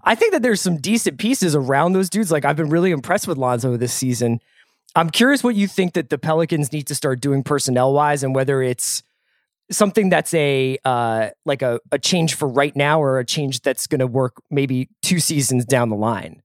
[0.03, 2.33] I think that there's some decent pieces around those dudes.
[2.33, 4.41] Like I've been really impressed with Lonzo this season.
[4.95, 8.35] I'm curious what you think that the Pelicans need to start doing personnel wise and
[8.35, 9.03] whether it's
[9.73, 13.87] something that's a uh, like a, a change for right now or a change that's
[13.87, 16.43] going to work maybe two seasons down the line?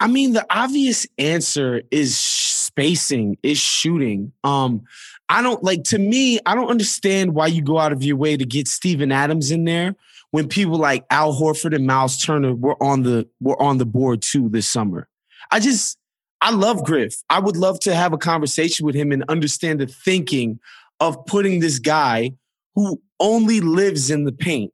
[0.00, 4.32] I mean, the obvious answer is spacing, is shooting.
[4.44, 4.82] Um,
[5.28, 8.36] I don't like to me, I don't understand why you go out of your way
[8.36, 9.96] to get Steven Adams in there
[10.30, 14.22] when people like Al Horford and Miles Turner were on the were on the board
[14.22, 15.08] too this summer.
[15.50, 15.98] I just
[16.40, 17.14] I love Griff.
[17.28, 20.60] I would love to have a conversation with him and understand the thinking
[21.00, 22.32] of putting this guy
[22.74, 24.72] who only lives in the paint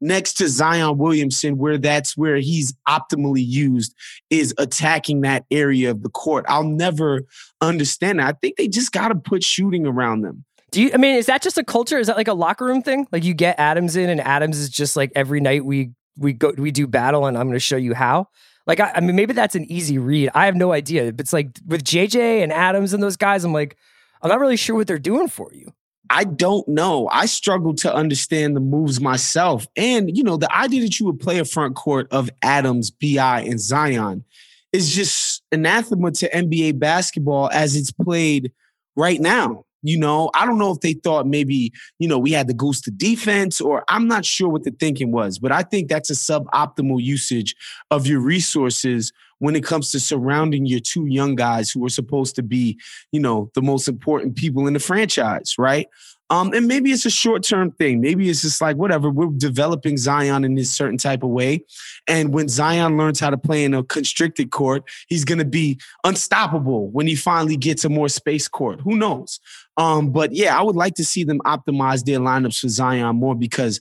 [0.00, 3.94] next to Zion Williamson, where that's where he's optimally used,
[4.30, 6.44] is attacking that area of the court.
[6.48, 7.22] I'll never
[7.60, 8.28] understand that.
[8.28, 10.44] I think they just got to put shooting around them.
[10.70, 10.90] Do you?
[10.92, 11.98] I mean, is that just a culture?
[11.98, 13.06] Is that like a locker room thing?
[13.10, 16.52] Like you get Adams in, and Adams is just like every night we we go
[16.56, 18.28] we do battle, and I'm going to show you how.
[18.66, 20.30] Like I, I mean, maybe that's an easy read.
[20.34, 21.10] I have no idea.
[21.12, 23.78] But it's like with JJ and Adams and those guys, I'm like,
[24.20, 25.72] I'm not really sure what they're doing for you.
[26.10, 27.08] I don't know.
[27.12, 29.66] I struggle to understand the moves myself.
[29.76, 33.40] And, you know, the idea that you would play a front court of Adams, BI,
[33.40, 34.24] and Zion
[34.72, 38.52] is just anathema to NBA basketball as it's played
[38.96, 39.64] right now.
[39.82, 42.80] You know, I don't know if they thought maybe, you know, we had to goose
[42.82, 46.14] to defense, or I'm not sure what the thinking was, but I think that's a
[46.14, 47.54] suboptimal usage
[47.90, 52.34] of your resources when it comes to surrounding your two young guys who are supposed
[52.36, 52.78] to be,
[53.12, 55.88] you know, the most important people in the franchise, right?
[56.30, 58.00] Um, and maybe it's a short term thing.
[58.00, 61.64] Maybe it's just like, whatever, we're developing Zion in this certain type of way.
[62.06, 65.80] And when Zion learns how to play in a constricted court, he's going to be
[66.04, 68.80] unstoppable when he finally gets a more space court.
[68.82, 69.40] Who knows?
[69.78, 73.34] Um, but yeah, I would like to see them optimize their lineups for Zion more
[73.34, 73.80] because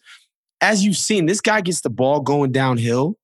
[0.61, 3.17] as you've seen, this guy gets the ball going downhill.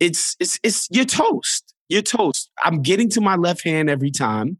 [0.00, 1.74] It's it's it's you're toast.
[1.88, 2.50] You're toast.
[2.62, 4.58] I'm getting to my left hand every time.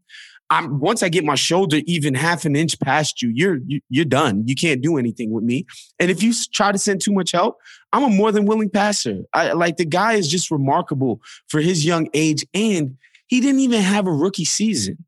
[0.51, 3.81] I'm once I get my shoulder even half an inch past you, you're you, are
[3.89, 4.43] you are done.
[4.47, 5.65] You can't do anything with me.
[5.99, 7.57] And if you try to send too much help,
[7.93, 9.21] I'm a more than willing passer.
[9.33, 12.97] I, like the guy is just remarkable for his young age, and
[13.27, 15.05] he didn't even have a rookie season.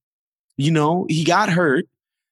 [0.58, 1.86] You know, he got hurt.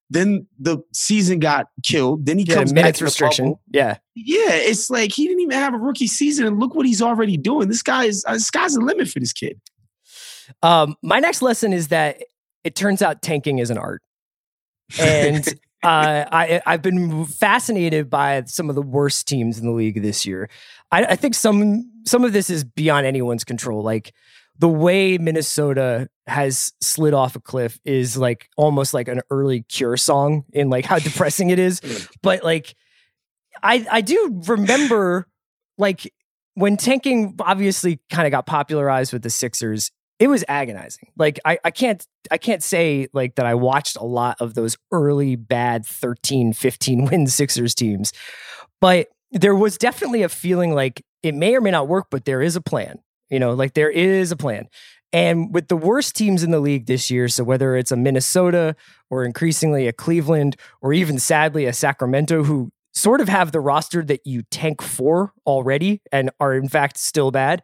[0.10, 2.26] Then the season got killed.
[2.26, 3.56] Then he yeah, comes back restriction.
[3.72, 4.52] Yeah, yeah.
[4.52, 7.68] It's like he didn't even have a rookie season, and look what he's already doing.
[7.68, 9.60] This guy is uh, sky's the limit for this kid.
[10.64, 12.24] Um, my next lesson is that
[12.64, 14.02] it turns out tanking is an art,
[15.00, 15.48] and
[15.84, 20.26] uh, I I've been fascinated by some of the worst teams in the league this
[20.26, 20.50] year.
[20.92, 23.84] I, I think some some of this is beyond anyone's control.
[23.84, 24.14] Like
[24.60, 29.98] the way Minnesota has slid off a cliff is like almost like an early Cure
[29.98, 31.82] song in like how depressing it is.
[31.90, 32.10] Mm.
[32.22, 32.76] But like,
[33.64, 35.28] I I do remember
[35.78, 36.14] like
[36.56, 39.92] when tanking obviously kind of got popularized with the Sixers.
[40.20, 41.10] It was agonizing.
[41.18, 44.78] Like I, I can't I can't say like that I watched a lot of those
[44.92, 48.12] early bad 13, 15 win Sixers teams.
[48.82, 52.42] But there was definitely a feeling like it may or may not work, but there
[52.42, 54.68] is a plan you know, like there is a plan.
[55.12, 58.76] And with the worst teams in the league this year, so whether it's a Minnesota
[59.10, 64.04] or increasingly a Cleveland or even sadly a Sacramento who sort of have the roster
[64.04, 67.64] that you tank for already and are in fact still bad.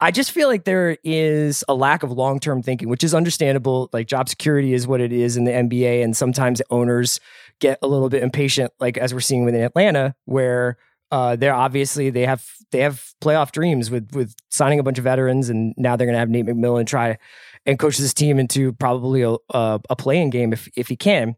[0.00, 3.90] I just feel like there is a lack of long term thinking, which is understandable.
[3.92, 6.04] Like job security is what it is in the NBA.
[6.04, 7.18] And sometimes owners
[7.60, 10.76] get a little bit impatient, like as we're seeing within Atlanta, where
[11.10, 15.04] uh, they're obviously they have they have playoff dreams with with signing a bunch of
[15.04, 17.18] veterans, and now they're going to have Nate McMillan try
[17.66, 21.36] and coach this team into probably a a, a playing game if if he can.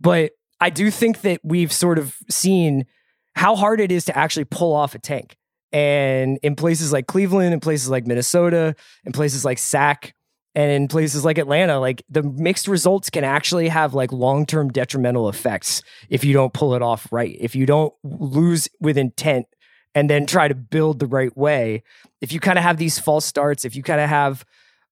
[0.00, 2.86] But I do think that we've sort of seen
[3.36, 5.36] how hard it is to actually pull off a tank.
[5.72, 10.14] And in places like Cleveland, in places like Minnesota, in places like Sac,
[10.54, 14.70] and in places like Atlanta, like the mixed results can actually have like long term
[14.70, 17.36] detrimental effects if you don't pull it off right.
[17.40, 19.46] If you don't lose with intent
[19.94, 21.82] and then try to build the right way.
[22.20, 24.44] If you kind of have these false starts, if you kind of have,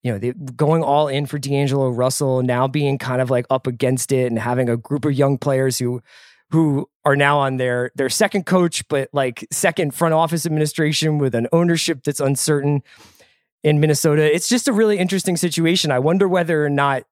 [0.03, 3.67] you know, the, going all in for D'Angelo Russell, now being kind of like up
[3.67, 6.03] against it and having a group of young players who
[6.51, 11.35] who are now on their their second coach, but like second front office administration with
[11.35, 12.83] an ownership that's uncertain
[13.63, 14.35] in Minnesota.
[14.35, 15.91] It's just a really interesting situation.
[15.91, 17.05] I wonder whether or not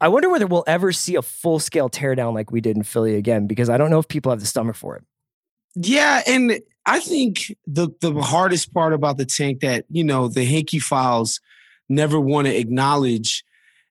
[0.00, 3.16] I wonder whether we'll ever see a full scale teardown like we did in Philly
[3.16, 5.04] again, because I don't know if people have the stomach for it.
[5.76, 10.46] Yeah, and I think the the hardest part about the tank that you know the
[10.46, 11.40] Hinkie files
[11.88, 13.44] never want to acknowledge,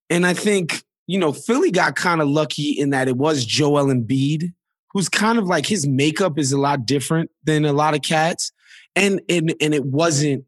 [0.09, 3.87] and I think you know Philly got kind of lucky in that it was Joel
[3.87, 4.53] Embiid,
[4.91, 8.51] who's kind of like his makeup is a lot different than a lot of cats,
[8.95, 10.45] and and and it wasn't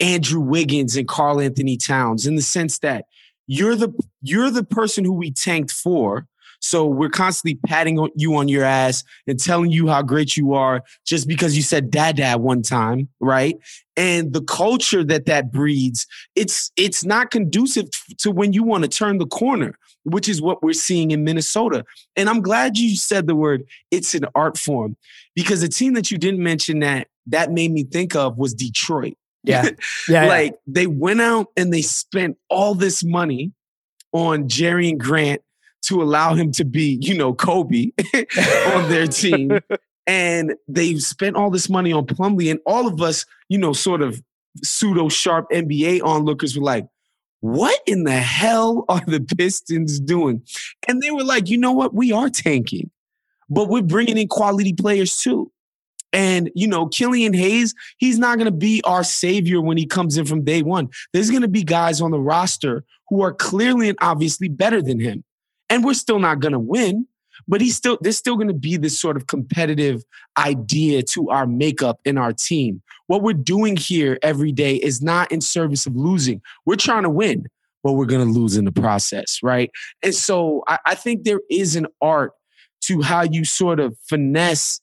[0.00, 3.06] Andrew Wiggins and Karl-Anthony Towns in the sense that
[3.46, 6.26] you're the you're the person who we tanked for.
[6.60, 10.82] So we're constantly patting you on your ass and telling you how great you are
[11.04, 13.56] just because you said dad dad one time, right?
[13.96, 17.88] And the culture that that breeds, it's it's not conducive
[18.18, 21.84] to when you want to turn the corner, which is what we're seeing in Minnesota.
[22.16, 24.96] And I'm glad you said the word it's an art form
[25.34, 29.16] because the team that you didn't mention that that made me think of was Detroit.
[29.48, 29.70] Yeah.
[30.08, 30.26] Yeah.
[30.26, 30.58] like yeah.
[30.66, 33.52] they went out and they spent all this money
[34.12, 35.42] on Jerami Grant
[35.82, 37.90] to allow him to be, you know, Kobe
[38.74, 39.60] on their team.
[40.08, 44.02] And they've spent all this money on Plumlee, and all of us, you know, sort
[44.02, 44.22] of
[44.62, 46.86] pseudo sharp NBA onlookers were like,
[47.40, 50.42] what in the hell are the Pistons doing?
[50.88, 51.92] And they were like, you know what?
[51.92, 52.90] We are tanking,
[53.50, 55.50] but we're bringing in quality players too.
[56.12, 60.16] And, you know, Killian Hayes, he's not going to be our savior when he comes
[60.16, 60.88] in from day one.
[61.12, 65.00] There's going to be guys on the roster who are clearly and obviously better than
[65.00, 65.24] him.
[65.68, 67.06] And we're still not going to win,
[67.48, 70.04] but he's still, there's still going to be this sort of competitive
[70.38, 72.82] idea to our makeup in our team.
[73.08, 76.40] What we're doing here every day is not in service of losing.
[76.64, 77.46] We're trying to win,
[77.82, 79.70] but we're going to lose in the process, right?
[80.02, 82.32] And so I, I think there is an art
[82.82, 84.80] to how you sort of finesse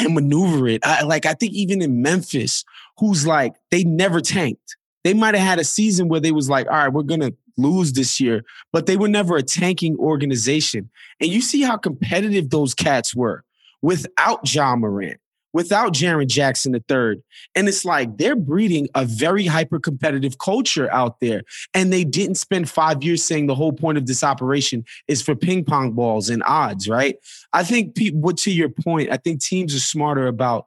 [0.00, 0.84] and maneuver it.
[0.84, 2.64] I, like I think even in Memphis,
[2.98, 4.76] who's like they never tanked.
[5.02, 7.92] They might have had a season where they was like, all right, we're gonna lose
[7.92, 10.90] this year, but they were never a tanking organization.
[11.20, 13.44] And you see how competitive those cats were
[13.82, 15.20] without Ja Morant
[15.52, 17.22] without Jaren Jackson III.
[17.54, 21.42] And it's like they're breeding a very hyper competitive culture out there.
[21.74, 25.34] And they didn't spend five years saying the whole point of this operation is for
[25.34, 27.16] ping pong balls and odds, right?
[27.52, 30.66] I think people, to your point, I think teams are smarter about.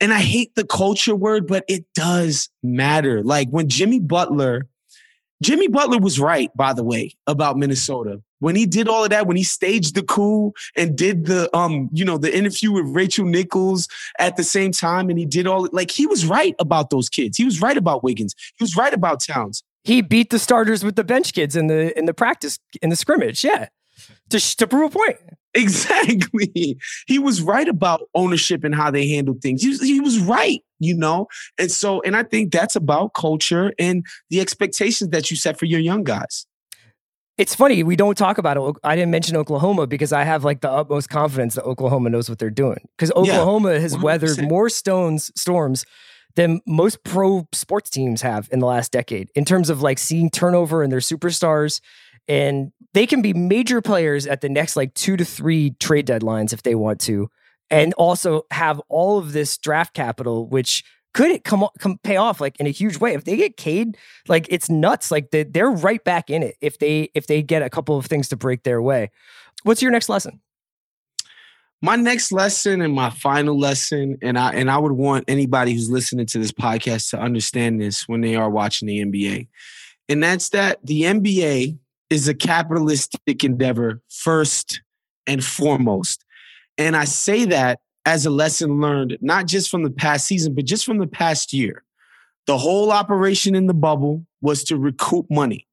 [0.00, 3.22] And I hate the culture word, but it does matter.
[3.22, 4.66] Like when Jimmy Butler,
[5.42, 9.26] Jimmy Butler was right, by the way, about Minnesota when he did all of that,
[9.26, 13.24] when he staged the coup and did the um, you know, the interview with Rachel
[13.24, 13.88] Nichols
[14.18, 17.38] at the same time, and he did all like he was right about those kids.
[17.38, 18.34] He was right about Wiggins.
[18.58, 19.64] He was right about Towns.
[19.82, 22.96] He beat the starters with the bench kids in the in the practice in the
[22.96, 23.42] scrimmage.
[23.42, 23.68] Yeah,
[24.28, 25.16] to to prove a point.
[25.54, 26.76] Exactly.
[27.06, 29.62] He was right about ownership and how they handled things.
[29.62, 31.28] He was, he was right, you know?
[31.58, 35.66] And so, and I think that's about culture and the expectations that you set for
[35.66, 36.46] your young guys.
[37.36, 38.76] It's funny we don't talk about it.
[38.84, 42.38] I didn't mention Oklahoma because I have like the utmost confidence that Oklahoma knows what
[42.38, 42.88] they're doing.
[42.96, 45.84] Because Oklahoma yeah, has weathered more stones storms
[46.36, 50.30] than most pro sports teams have in the last decade in terms of like seeing
[50.30, 51.80] turnover in their superstars.
[52.28, 56.52] And they can be major players at the next like two to three trade deadlines
[56.52, 57.28] if they want to,
[57.68, 62.40] and also have all of this draft capital, which could it come come pay off
[62.40, 63.14] like in a huge way?
[63.14, 63.96] If they get Cade
[64.28, 67.62] like it's nuts like they, they're right back in it if they if they get
[67.62, 69.10] a couple of things to break their way.
[69.62, 70.40] What's your next lesson?
[71.80, 75.90] My next lesson and my final lesson and i and i would want anybody who's
[75.90, 79.46] listening to this podcast to understand this when they are watching the nba
[80.08, 81.76] and that's that the nba
[82.08, 84.80] is a capitalistic endeavor first
[85.26, 86.24] and foremost.
[86.78, 90.64] And i say that as a lesson learned, not just from the past season, but
[90.64, 91.84] just from the past year.
[92.46, 95.66] The whole operation in the bubble was to recoup money.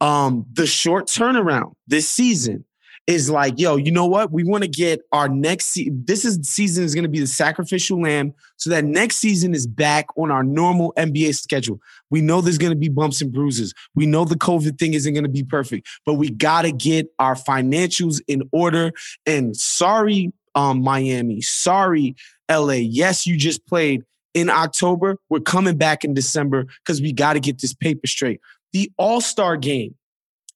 [0.00, 2.64] Um, the short turnaround this season
[3.06, 4.32] is like, yo, you know what?
[4.32, 6.04] We want to get our next season.
[6.06, 9.66] This is season is going to be the sacrificial lamb, so that next season is
[9.66, 11.80] back on our normal NBA schedule.
[12.10, 13.74] We know there's going to be bumps and bruises.
[13.94, 17.08] We know the COVID thing isn't going to be perfect, but we got to get
[17.18, 18.92] our financials in order.
[19.26, 21.40] And sorry, um, Miami.
[21.40, 22.14] Sorry,
[22.50, 22.74] LA.
[22.74, 24.02] Yes, you just played
[24.34, 25.18] in October.
[25.28, 28.40] We're coming back in December because we got to get this paper straight.
[28.72, 29.94] The All Star game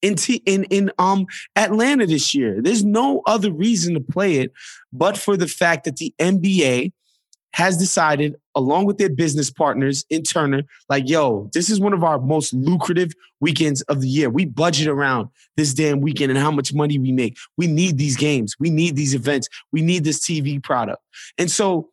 [0.01, 1.25] in t- in in um
[1.55, 2.61] Atlanta this year.
[2.61, 4.51] There's no other reason to play it
[4.93, 6.91] but for the fact that the NBA
[7.53, 12.03] has decided, along with their business partners in Turner, like, yo, this is one of
[12.03, 14.29] our most lucrative weekends of the year.
[14.29, 17.37] We budget around this damn weekend and how much money we make.
[17.57, 18.55] We need these games.
[18.59, 19.49] We need these events.
[19.71, 21.01] We need this TV product.
[21.37, 21.89] And so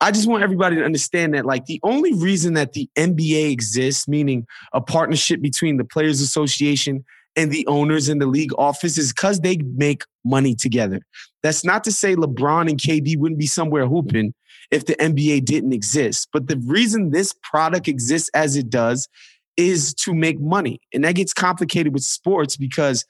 [0.00, 4.06] I just want everybody to understand that, like, the only reason that the NBA exists,
[4.06, 7.04] meaning a partnership between the Players Association
[7.34, 11.00] and the owners in the league office is because they make money together.
[11.42, 14.34] That's not to say LeBron and KD wouldn't be somewhere hooping
[14.70, 16.28] if the NBA didn't exist.
[16.32, 19.08] But the reason this product exists as it does
[19.56, 20.80] is to make money.
[20.94, 23.04] And that gets complicated with sports because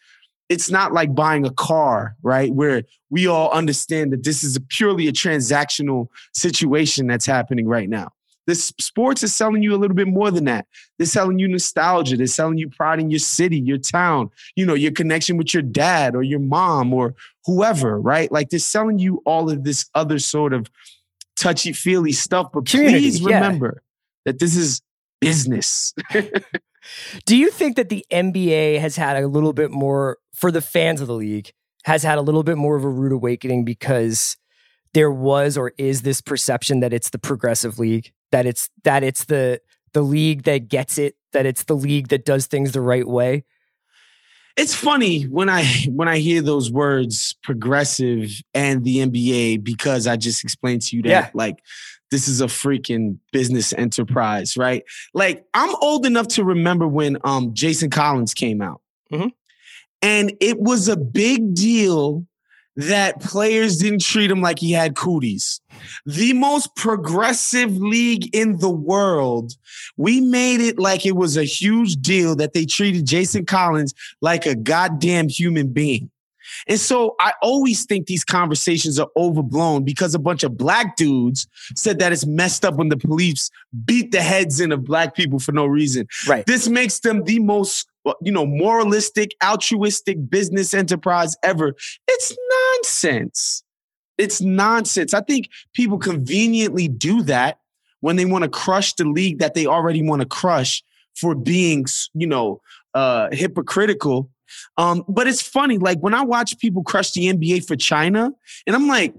[0.49, 2.53] it's not like buying a car, right?
[2.53, 7.89] Where we all understand that this is a purely a transactional situation that's happening right
[7.89, 8.13] now.
[8.47, 10.67] This sports is selling you a little bit more than that.
[10.97, 12.17] They're selling you nostalgia.
[12.17, 15.63] They're selling you pride in your city, your town, you know, your connection with your
[15.63, 18.33] dad or your mom or whoever, right?
[18.33, 20.71] Like they're selling you all of this other sort of
[21.39, 22.49] touchy feely stuff.
[22.53, 24.33] But Community, please remember yeah.
[24.33, 24.83] that this is
[25.21, 25.95] business.
[27.27, 31.01] Do you think that the NBA has had a little bit more for the fans
[31.01, 31.53] of the league
[31.85, 34.37] has had a little bit more of a rude awakening because
[34.95, 39.25] there was or is this perception that it's the progressive league, that it's that it's
[39.25, 39.61] the
[39.93, 43.45] the league that gets it, that it's the league that does things the right way?
[44.59, 50.17] It's funny when I when I hear those words progressive and the NBA because I
[50.17, 51.31] just explained to you that Yeah.
[51.33, 51.57] like
[52.11, 54.83] this is a freaking business enterprise, right?
[55.15, 58.81] Like I'm old enough to remember when um Jason Collins came out.
[59.13, 59.31] Mhm.
[60.03, 62.27] And it was a big deal
[62.79, 65.61] that players didn't treat him like he had cooties.
[66.07, 69.53] The most progressive league in the world
[69.97, 74.47] we made it like it was a huge deal that they treated Jason Collins like
[74.47, 76.11] a goddamn human being.
[76.67, 81.47] And so I always think these conversations are overblown because a bunch of black dudes
[81.75, 83.51] said that it's messed up when the police
[83.85, 86.07] beat the heads in of black people for no reason.
[86.27, 86.47] Right.
[86.47, 87.87] This makes them the most,
[88.23, 91.75] you know, moralistic, altruistic business enterprise ever.
[92.07, 93.63] It's nonsense.
[94.17, 95.15] It's nonsense.
[95.15, 97.59] I think people conveniently do that
[98.01, 100.83] when they want to crush the league that they already want to crush
[101.17, 102.61] for being, you know,
[102.95, 104.31] uh, hypocritical.
[104.77, 108.33] Um, but it's funny, like when I watch people crush the NBA for China,
[108.67, 109.15] and I'm like,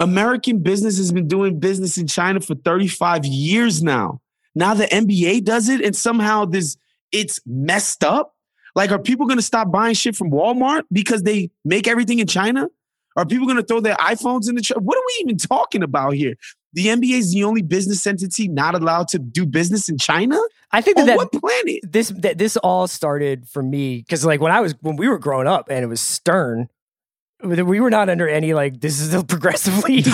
[0.00, 4.20] American business has been doing business in China for 35 years now.
[4.54, 6.76] Now the NBA does it, and somehow this
[7.12, 8.32] it's messed up.
[8.74, 12.68] Like, are people gonna stop buying shit from Walmart because they make everything in China?
[13.16, 14.82] Are people gonna throw their iPhones in the truck?
[14.82, 16.34] What are we even talking about here?
[16.74, 20.38] The NBA is the only business entity not allowed to do business in China?
[20.72, 21.80] I think that, On that what planet?
[21.82, 25.18] this that this all started for me because like when I was when we were
[25.18, 26.68] growing up and it was Stern,
[27.42, 30.06] we were not under any like this is a progressive league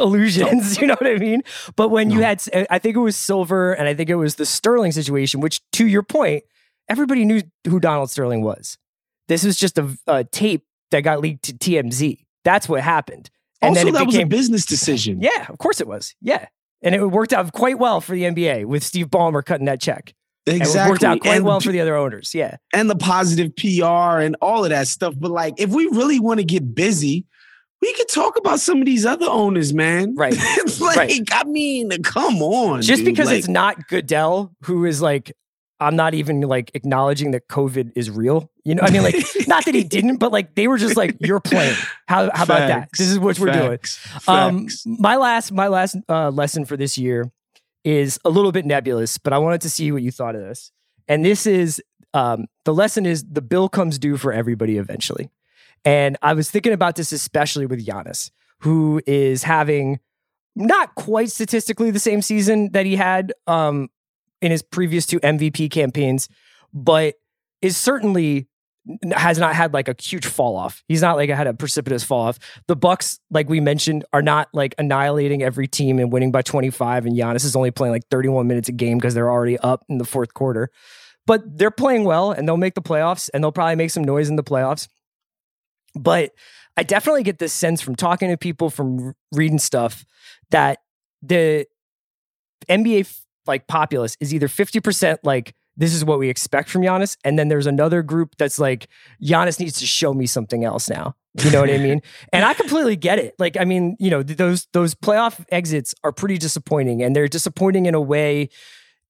[0.00, 0.80] illusions.
[0.80, 1.42] You know what I mean?
[1.76, 4.36] But when you had, uh, I think it was Silver and I think it was
[4.36, 6.44] the Sterling situation, which to your point,
[6.88, 8.78] everybody knew who Donald Sterling was.
[9.28, 12.24] This was just a, a tape that got leaked to TMZ.
[12.44, 13.30] That's what happened.
[13.60, 15.20] And also, then it that became was a business decision.
[15.20, 16.14] yeah, of course it was.
[16.20, 16.46] Yeah.
[16.82, 20.14] And it worked out quite well for the NBA with Steve Ballmer cutting that check.
[20.46, 20.80] And exactly.
[20.80, 22.34] it worked out quite and, well for the other owners.
[22.34, 22.56] Yeah.
[22.72, 25.14] and the positive PR and all of that stuff.
[25.16, 27.26] But like, if we really want to get busy,
[27.82, 30.14] we could talk about some of these other owners, man.
[30.14, 30.36] Right.
[30.80, 31.20] like, Right.
[31.32, 32.82] I mean, come on.
[32.82, 33.06] Just dude.
[33.06, 35.32] because Like, it's not Goodell, who is like,
[35.78, 38.50] I'm not even like acknowledging that COVID is real.
[38.64, 39.16] You know, I mean, like,
[39.46, 41.76] not that he didn't, but like they were just like, you're playing.
[42.08, 42.88] How, how about that?
[42.96, 43.78] This is what we're doing.
[43.78, 44.26] Facts.
[44.26, 47.30] Um, my last, my last uh, lesson for this year
[47.86, 50.72] is a little bit nebulous, but I wanted to see what you thought of this.
[51.06, 51.80] And this is
[52.14, 55.30] um, the lesson is the bill comes due for everybody eventually.
[55.84, 60.00] And I was thinking about this especially with Giannis, who is having
[60.56, 63.88] not quite statistically the same season that he had um,
[64.42, 66.28] in his previous two MVP campaigns,
[66.74, 67.14] but
[67.62, 68.48] is certainly
[69.12, 70.82] has not had like a huge fall off.
[70.88, 72.38] He's not like had a precipitous fall off.
[72.68, 77.06] The Bucks, like we mentioned, are not like annihilating every team and winning by 25.
[77.06, 79.98] And Giannis is only playing like 31 minutes a game because they're already up in
[79.98, 80.70] the fourth quarter.
[81.26, 84.28] But they're playing well and they'll make the playoffs and they'll probably make some noise
[84.28, 84.88] in the playoffs.
[85.94, 86.32] But
[86.76, 90.04] I definitely get this sense from talking to people, from reading stuff,
[90.50, 90.78] that
[91.22, 91.66] the
[92.68, 97.38] NBA like populace is either 50% like this is what we expect from Giannis, and
[97.38, 98.88] then there's another group that's like
[99.22, 101.14] Giannis needs to show me something else now.
[101.42, 102.00] You know what I mean?
[102.32, 103.34] And I completely get it.
[103.38, 107.28] Like I mean, you know, th- those those playoff exits are pretty disappointing, and they're
[107.28, 108.48] disappointing in a way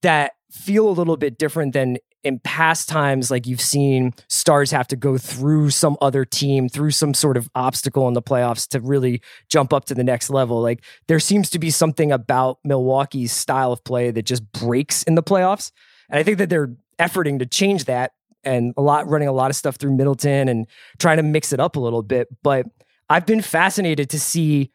[0.03, 4.89] that feel a little bit different than in past times like you've seen stars have
[4.89, 8.81] to go through some other team through some sort of obstacle in the playoffs to
[8.81, 13.31] really jump up to the next level like there seems to be something about Milwaukee's
[13.31, 15.71] style of play that just breaks in the playoffs
[16.09, 18.13] and I think that they're efforting to change that
[18.45, 20.67] and a lot running a lot of stuff through Middleton and
[20.99, 22.67] trying to mix it up a little bit but
[23.09, 24.73] I've been fascinated to see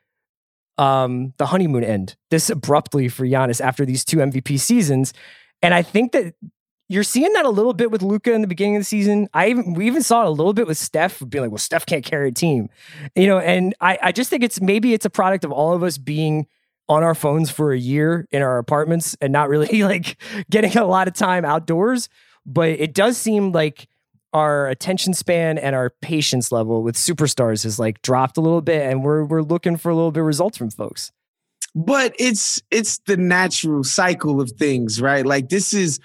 [0.78, 5.14] um, the honeymoon end this abruptly for Giannis after these two MVP seasons.
[5.62, 6.34] And I think that
[6.90, 9.30] you're seeing that a little bit with Luka in the beginning of the season.
[9.34, 11.86] I even we even saw it a little bit with Steph being like, well, Steph
[11.86, 12.70] can't carry a team.
[13.16, 15.84] You know, and I, I just think it's maybe it's a product of all of
[15.84, 16.48] us being
[16.92, 20.84] on our phones for a year in our apartments and not really like getting a
[20.84, 22.10] lot of time outdoors.
[22.46, 23.88] But it does seem like
[24.34, 28.82] our attention span and our patience level with superstars has like dropped a little bit
[28.90, 31.12] and we're we're looking for a little bit of results from folks.
[31.74, 35.26] but it's it's the natural cycle of things, right?
[35.26, 36.00] Like this is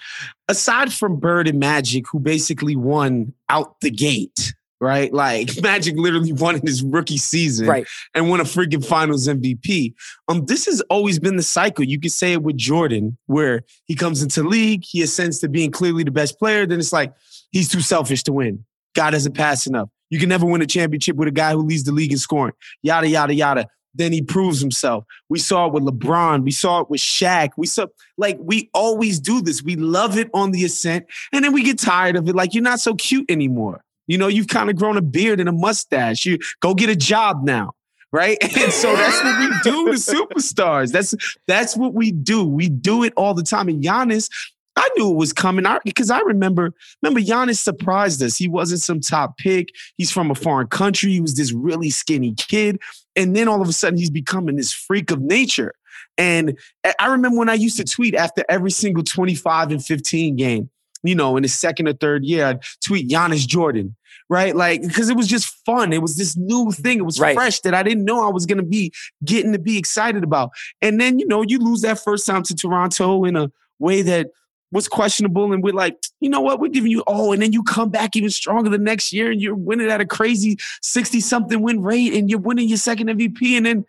[0.47, 5.11] aside from Bird and Magic, who basically won out the gate, right?
[5.13, 7.85] Like Magic literally won in his rookie season Right.
[8.13, 9.93] and won a freaking Finals MVP.
[10.27, 11.83] Um, this has always been the cycle.
[11.85, 15.49] You could say it with Jordan, where he comes into the league, he ascends to
[15.49, 16.65] being clearly the best player.
[16.65, 17.13] Then it's like
[17.51, 18.65] he's too selfish to win.
[18.95, 19.89] God doesn't pass enough.
[20.09, 22.53] You can never win a championship with a guy who leads the league in scoring.
[22.81, 23.67] Yada yada yada.
[23.93, 25.03] then he proves himself.
[25.27, 26.43] We saw it with LeBron.
[26.43, 27.49] We saw it with Shaq.
[27.57, 29.63] We saw like we always do this.
[29.63, 32.35] We love it on the ascent, and then we get tired of it.
[32.35, 33.83] Like you're not so cute anymore.
[34.07, 36.25] You know, you've kind of grown a beard and a mustache.
[36.25, 37.73] You go get a job now
[38.13, 38.37] right?
[38.57, 40.91] And so that's what we do to superstars.
[40.91, 41.13] That's
[41.45, 42.43] that's what we do.
[42.43, 43.67] We do it all the time.
[43.67, 44.29] And Giannis,
[44.77, 48.37] I knew it was coming because I remember, remember Giannis surprised us.
[48.37, 49.69] He wasn't some top pick.
[49.97, 51.11] He's from a foreign country.
[51.11, 52.79] He was this really skinny kid.
[53.15, 55.73] And then all of a sudden he's becoming this freak of nature.
[56.17, 56.57] And
[56.99, 60.69] I remember when I used to tweet after every single 25 and 15 game,
[61.03, 63.95] you know, in his second or third year, I'd tweet Giannis Jordan,
[64.29, 64.55] right?
[64.55, 65.93] Like, because it was just fun.
[65.93, 66.99] It was this new thing.
[66.99, 67.35] It was right.
[67.35, 68.91] fresh that I didn't know I was going to be
[69.23, 70.51] getting to be excited about.
[70.81, 74.31] And then, you know, you lose that first time to Toronto in a way that
[74.71, 77.63] was questionable, and we're like, you know what, we're giving you oh, and then you
[77.63, 81.61] come back even stronger the next year, and you're winning at a crazy sixty something
[81.61, 83.85] win rate, and you're winning your second MVP, and then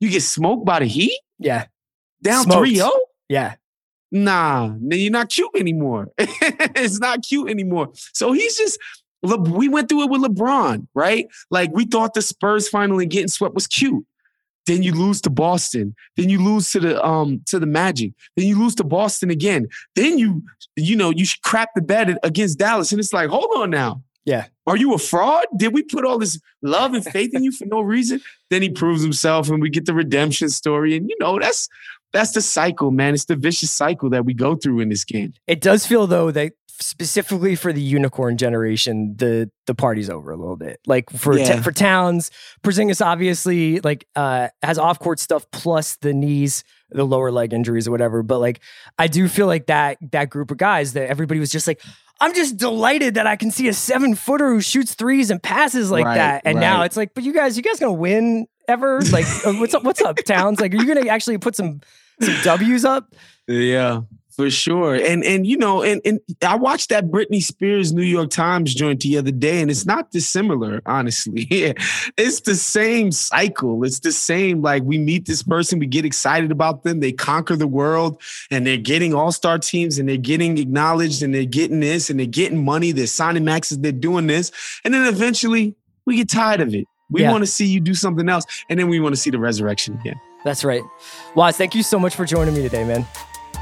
[0.00, 1.18] you get smoked by the Heat.
[1.38, 1.66] Yeah,
[2.22, 2.90] down 3-0?
[3.28, 3.54] Yeah.
[4.10, 6.08] Nah, you're not cute anymore.
[6.18, 7.90] it's not cute anymore.
[8.14, 8.78] So he's just
[9.22, 11.26] we went through it with LeBron, right?
[11.50, 14.04] Like we thought the Spurs finally getting swept was cute.
[14.66, 15.94] Then you lose to Boston.
[16.16, 18.12] Then you lose to the um to the Magic.
[18.36, 19.66] Then you lose to Boston again.
[19.96, 20.42] Then you
[20.76, 24.02] you know you crap the bed against Dallas, and it's like, hold on now.
[24.24, 24.46] Yeah.
[24.66, 25.46] Are you a fraud?
[25.56, 28.20] Did we put all this love and faith in you for no reason?
[28.50, 31.68] Then he proves himself, and we get the redemption story, and you know that's
[32.12, 33.14] that's the cycle, man.
[33.14, 35.34] It's the vicious cycle that we go through in this game.
[35.46, 40.36] It does feel though that specifically for the unicorn generation, the the party's over a
[40.36, 40.80] little bit.
[40.86, 41.60] Like for yeah.
[41.62, 42.30] for Towns,
[42.62, 47.88] Porzingis obviously like uh has off court stuff plus the knees, the lower leg injuries
[47.88, 48.22] or whatever.
[48.22, 48.60] But like
[48.98, 51.80] I do feel like that that group of guys that everybody was just like,
[52.20, 55.90] I'm just delighted that I can see a seven footer who shoots threes and passes
[55.90, 56.42] like right, that.
[56.44, 56.60] And right.
[56.60, 59.00] now it's like, but you guys, you guys gonna win ever?
[59.02, 59.84] Like, uh, what's up?
[59.84, 60.60] What's up, Towns?
[60.60, 61.80] Like, are you gonna actually put some
[62.20, 63.14] some W's up?
[63.46, 64.02] Yeah,
[64.38, 64.94] for sure.
[64.94, 69.00] And and you know, and and I watched that Britney Spears New York Times joint
[69.00, 71.48] the other day, and it's not dissimilar, honestly.
[72.16, 73.82] it's the same cycle.
[73.82, 74.62] It's the same.
[74.62, 78.22] Like we meet this person, we get excited about them, they conquer the world,
[78.52, 82.26] and they're getting all-star teams, and they're getting acknowledged, and they're getting this, and they're
[82.26, 84.52] getting money, they're signing maxes, they're doing this.
[84.84, 85.74] And then eventually
[86.04, 86.86] we get tired of it.
[87.10, 87.32] We yeah.
[87.32, 89.98] want to see you do something else, and then we want to see the resurrection
[89.98, 90.20] again.
[90.44, 90.82] That's right.
[91.34, 93.04] Waz, thank you so much for joining me today, man.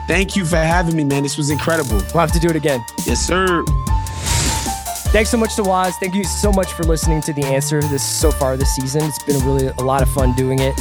[0.07, 1.23] Thank you for having me, man.
[1.23, 1.97] This was incredible.
[1.97, 2.85] We'll have to do it again.
[3.05, 3.65] Yes, sir.
[5.11, 5.97] Thanks so much to Waz.
[5.97, 9.03] Thank you so much for listening to The Answer this so far this season.
[9.05, 10.79] It's been really a lot of fun doing it.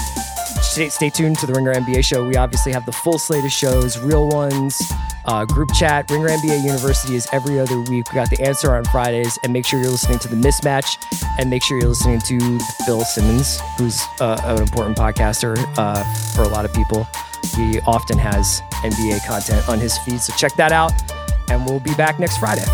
[0.62, 2.26] Stay, stay tuned to the Ringer NBA show.
[2.28, 4.82] We obviously have the full slate of shows, real ones,
[5.26, 6.10] uh, group chat.
[6.12, 8.12] Ringer NBA University is every other week.
[8.12, 10.98] We got the answer on Fridays, and make sure you're listening to the mismatch,
[11.40, 16.04] and make sure you're listening to Bill Simmons, who's uh, an important podcaster uh,
[16.34, 17.08] for a lot of people.
[17.54, 20.22] He often has NBA content on his feed.
[20.22, 20.94] So check that out.
[21.50, 22.66] And we'll be back next Friday.